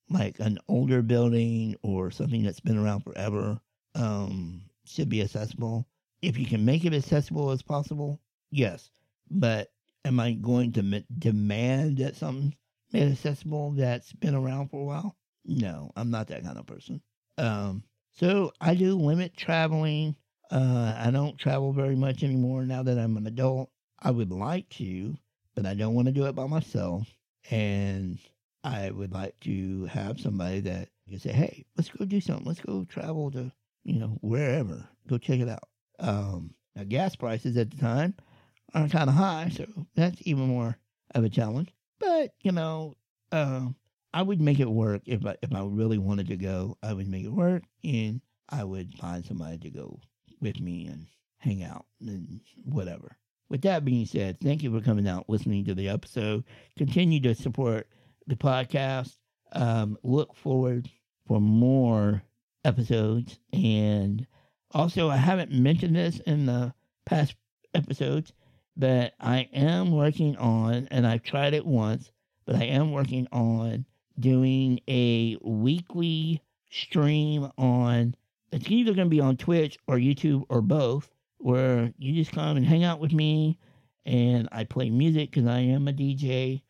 like 0.09 0.39
an 0.39 0.59
older 0.67 1.01
building 1.01 1.75
or 1.81 2.11
something 2.11 2.43
that's 2.43 2.59
been 2.59 2.77
around 2.77 3.01
forever 3.01 3.59
um, 3.95 4.61
should 4.85 5.09
be 5.09 5.21
accessible? 5.21 5.87
If 6.21 6.37
you 6.37 6.45
can 6.45 6.65
make 6.65 6.85
it 6.85 6.93
accessible 6.93 7.51
as 7.51 7.61
possible, 7.61 8.19
yes. 8.51 8.89
But 9.29 9.71
am 10.03 10.19
I 10.19 10.33
going 10.33 10.71
to 10.73 10.81
m- 10.81 11.05
demand 11.17 11.97
that 11.97 12.15
something 12.15 12.55
made 12.91 13.11
accessible 13.11 13.71
that's 13.71 14.13
been 14.13 14.35
around 14.35 14.69
for 14.69 14.81
a 14.81 14.85
while? 14.85 15.15
No, 15.45 15.91
I'm 15.95 16.11
not 16.11 16.27
that 16.27 16.43
kind 16.43 16.57
of 16.57 16.65
person. 16.65 17.01
Um, 17.37 17.83
so 18.11 18.51
I 18.61 18.75
do 18.75 18.95
limit 18.95 19.35
traveling 19.35 20.15
uh, 20.51 20.93
I 20.97 21.11
don't 21.11 21.37
travel 21.37 21.73
very 21.73 21.95
much 21.95 22.23
anymore 22.23 22.65
now 22.65 22.83
that 22.83 22.99
I'm 22.99 23.17
an 23.17 23.27
adult. 23.27 23.69
I 23.99 24.11
would 24.11 24.31
like 24.31 24.69
to, 24.69 25.17
but 25.55 25.65
I 25.65 25.73
don't 25.73 25.93
want 25.93 26.07
to 26.07 26.13
do 26.13 26.25
it 26.25 26.35
by 26.35 26.47
myself. 26.47 27.07
And 27.49 28.19
I 28.63 28.91
would 28.91 29.11
like 29.11 29.39
to 29.41 29.85
have 29.85 30.19
somebody 30.19 30.59
that 30.61 30.89
can 31.09 31.19
say, 31.19 31.31
hey, 31.31 31.65
let's 31.77 31.89
go 31.89 32.05
do 32.05 32.19
something. 32.19 32.45
Let's 32.45 32.61
go 32.61 32.83
travel 32.85 33.31
to, 33.31 33.51
you 33.83 33.99
know, 33.99 34.17
wherever. 34.21 34.87
Go 35.07 35.17
check 35.17 35.39
it 35.39 35.49
out. 35.49 35.67
Um, 35.99 36.53
now, 36.75 36.83
gas 36.83 37.15
prices 37.15 37.55
at 37.57 37.71
the 37.71 37.77
time 37.77 38.15
are 38.73 38.87
kind 38.89 39.09
of 39.09 39.15
high, 39.15 39.49
so 39.49 39.65
that's 39.95 40.17
even 40.21 40.47
more 40.47 40.77
of 41.13 41.23
a 41.23 41.29
challenge. 41.29 41.69
But, 41.99 42.33
you 42.41 42.51
know, 42.51 42.95
uh, 43.31 43.67
I 44.13 44.21
would 44.21 44.41
make 44.41 44.59
it 44.59 44.69
work 44.69 45.03
if 45.05 45.25
I, 45.25 45.35
if 45.41 45.53
I 45.53 45.61
really 45.63 45.97
wanted 45.97 46.27
to 46.29 46.37
go. 46.37 46.77
I 46.81 46.93
would 46.93 47.07
make 47.07 47.25
it 47.25 47.33
work 47.33 47.63
and 47.83 48.21
I 48.49 48.63
would 48.63 48.93
find 48.95 49.25
somebody 49.25 49.57
to 49.59 49.69
go 49.69 49.99
with 50.41 50.59
me 50.59 50.87
and 50.87 51.07
hang 51.37 51.63
out 51.63 51.85
and 52.01 52.41
whatever. 52.63 53.17
With 53.49 53.61
that 53.61 53.85
being 53.85 54.05
said, 54.05 54.39
thank 54.41 54.63
you 54.63 54.71
for 54.71 54.83
coming 54.83 55.07
out, 55.07 55.29
listening 55.29 55.65
to 55.65 55.75
the 55.75 55.89
episode. 55.89 56.43
Continue 56.77 57.19
to 57.21 57.35
support 57.35 57.87
the 58.27 58.35
podcast. 58.35 59.17
Um, 59.51 59.97
look 60.03 60.35
forward 60.35 60.89
for 61.27 61.39
more 61.39 62.23
episodes. 62.63 63.39
And 63.53 64.25
also, 64.71 65.09
I 65.09 65.17
haven't 65.17 65.51
mentioned 65.51 65.95
this 65.95 66.19
in 66.21 66.45
the 66.47 66.73
past 67.05 67.35
episodes, 67.73 68.33
but 68.75 69.13
I 69.19 69.47
am 69.53 69.91
working 69.91 70.35
on, 70.37 70.87
and 70.91 71.05
I've 71.05 71.23
tried 71.23 71.53
it 71.53 71.65
once, 71.65 72.11
but 72.45 72.55
I 72.55 72.63
am 72.65 72.91
working 72.91 73.27
on 73.31 73.85
doing 74.19 74.79
a 74.87 75.37
weekly 75.41 76.41
stream 76.71 77.51
on 77.57 78.15
it's 78.51 78.71
either 78.71 78.93
going 78.93 79.07
to 79.07 79.15
be 79.15 79.19
on 79.19 79.35
Twitch 79.35 79.77
or 79.87 79.97
YouTube 79.97 80.45
or 80.49 80.61
both, 80.61 81.09
where 81.37 81.93
you 81.97 82.13
just 82.13 82.31
come 82.31 82.57
and 82.57 82.65
hang 82.65 82.83
out 82.83 82.99
with 82.99 83.11
me 83.11 83.59
and 84.05 84.47
I 84.51 84.63
play 84.63 84.89
music 84.89 85.31
because 85.31 85.47
I 85.47 85.59
am 85.59 85.87
a 85.87 85.93
DJ 85.93 86.61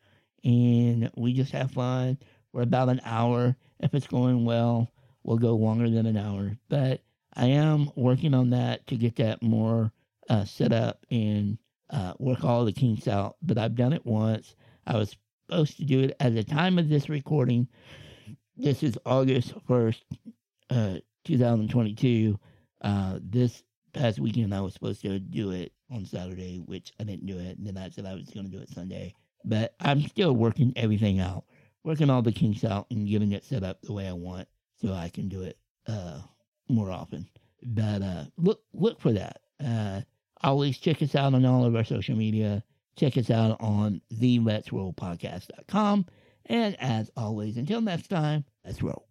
and 0.44 1.10
we 1.16 1.32
just 1.32 1.52
have 1.52 1.70
fun 1.72 2.18
for 2.52 2.62
about 2.62 2.88
an 2.88 3.00
hour. 3.04 3.56
If 3.80 3.94
it's 3.94 4.06
going 4.06 4.44
well, 4.44 4.90
we'll 5.22 5.38
go 5.38 5.54
longer 5.54 5.90
than 5.90 6.06
an 6.06 6.16
hour. 6.16 6.56
But 6.68 7.02
I 7.34 7.46
am 7.46 7.90
working 7.96 8.32
on 8.32 8.50
that 8.50 8.86
to 8.86 8.96
get 8.96 9.16
that 9.16 9.42
more 9.42 9.92
uh, 10.30 10.44
set 10.44 10.72
up 10.72 11.04
and 11.10 11.58
uh, 11.90 12.14
work 12.18 12.44
all 12.44 12.64
the 12.64 12.72
kinks 12.72 13.08
out. 13.08 13.36
But 13.42 13.58
I've 13.58 13.74
done 13.74 13.92
it 13.92 14.06
once. 14.06 14.54
I 14.86 14.96
was 14.96 15.16
supposed 15.46 15.76
to 15.76 15.84
do 15.84 16.00
it 16.00 16.16
at 16.20 16.34
the 16.34 16.44
time 16.44 16.78
of 16.78 16.88
this 16.88 17.08
recording. 17.08 17.68
This 18.56 18.82
is 18.82 18.96
August 19.04 19.54
1st, 19.68 20.00
uh, 20.70 20.94
2022. 21.24 22.38
Uh, 22.80 23.18
this 23.22 23.62
past 23.96 24.18
weekend, 24.18 24.54
I 24.54 24.60
was 24.60 24.74
supposed 24.74 25.02
to 25.02 25.18
do 25.18 25.50
it 25.50 25.72
on 25.90 26.04
Saturday, 26.04 26.62
which 26.66 26.92
I 27.00 27.04
didn't 27.04 27.26
do 27.26 27.38
it. 27.38 27.58
And 27.58 27.66
then 27.66 27.76
I 27.76 27.88
said 27.90 28.06
I 28.06 28.14
was 28.14 28.28
going 28.30 28.46
to 28.46 28.52
do 28.52 28.62
it 28.62 28.68
Sunday. 28.68 29.14
But 29.44 29.74
I'm 29.80 30.02
still 30.02 30.34
working 30.34 30.72
everything 30.76 31.20
out, 31.20 31.44
working 31.84 32.10
all 32.10 32.22
the 32.22 32.32
kinks 32.32 32.64
out 32.64 32.86
and 32.90 33.08
getting 33.08 33.32
it 33.32 33.44
set 33.44 33.62
up 33.62 33.80
the 33.82 33.92
way 33.92 34.08
I 34.08 34.12
want 34.12 34.48
so 34.80 34.92
I 34.92 35.08
can 35.08 35.28
do 35.28 35.42
it 35.42 35.58
uh, 35.86 36.20
more 36.68 36.90
often. 36.90 37.28
But 37.62 38.02
uh, 38.02 38.24
look, 38.36 38.60
look 38.72 39.00
for 39.00 39.12
that. 39.12 39.40
Uh, 39.64 40.02
always 40.42 40.78
check 40.78 41.02
us 41.02 41.14
out 41.14 41.34
on 41.34 41.44
all 41.44 41.64
of 41.64 41.76
our 41.76 41.84
social 41.84 42.16
media. 42.16 42.62
Check 42.96 43.16
us 43.16 43.30
out 43.30 43.56
on 43.60 44.00
the 44.10 44.38
Let's 44.40 44.72
Roll 44.72 44.92
Podcast.com. 44.92 46.06
And 46.46 46.80
as 46.80 47.10
always, 47.16 47.56
until 47.56 47.80
next 47.80 48.08
time, 48.08 48.44
let's 48.64 48.82
roll. 48.82 49.06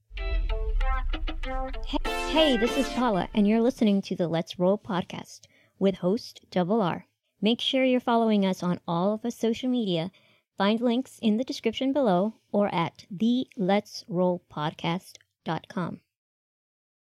Hey, 2.36 2.58
this 2.58 2.78
is 2.78 2.90
Paula, 2.90 3.30
and 3.34 3.48
you're 3.48 3.62
listening 3.62 4.02
to 4.02 4.14
the 4.14 4.28
Let's 4.28 4.60
Roll 4.60 4.78
podcast 4.78 5.40
with 5.80 5.96
host 5.96 6.42
Double 6.52 6.82
R. 6.82 7.08
Make 7.40 7.62
sure 7.62 7.86
you're 7.86 8.02
following 8.02 8.46
us 8.46 8.62
on 8.62 8.82
all 8.86 9.14
of 9.14 9.24
our 9.24 9.32
social 9.32 9.70
media. 9.70 10.12
Find 10.58 10.82
links 10.82 11.18
in 11.22 11.38
the 11.38 11.46
description 11.46 11.94
below 11.94 12.34
or 12.52 12.68
at 12.76 13.06
the 13.10 13.48
Let's 13.56 14.04
Roll 14.10 14.44
Podcast.com. 14.52 16.02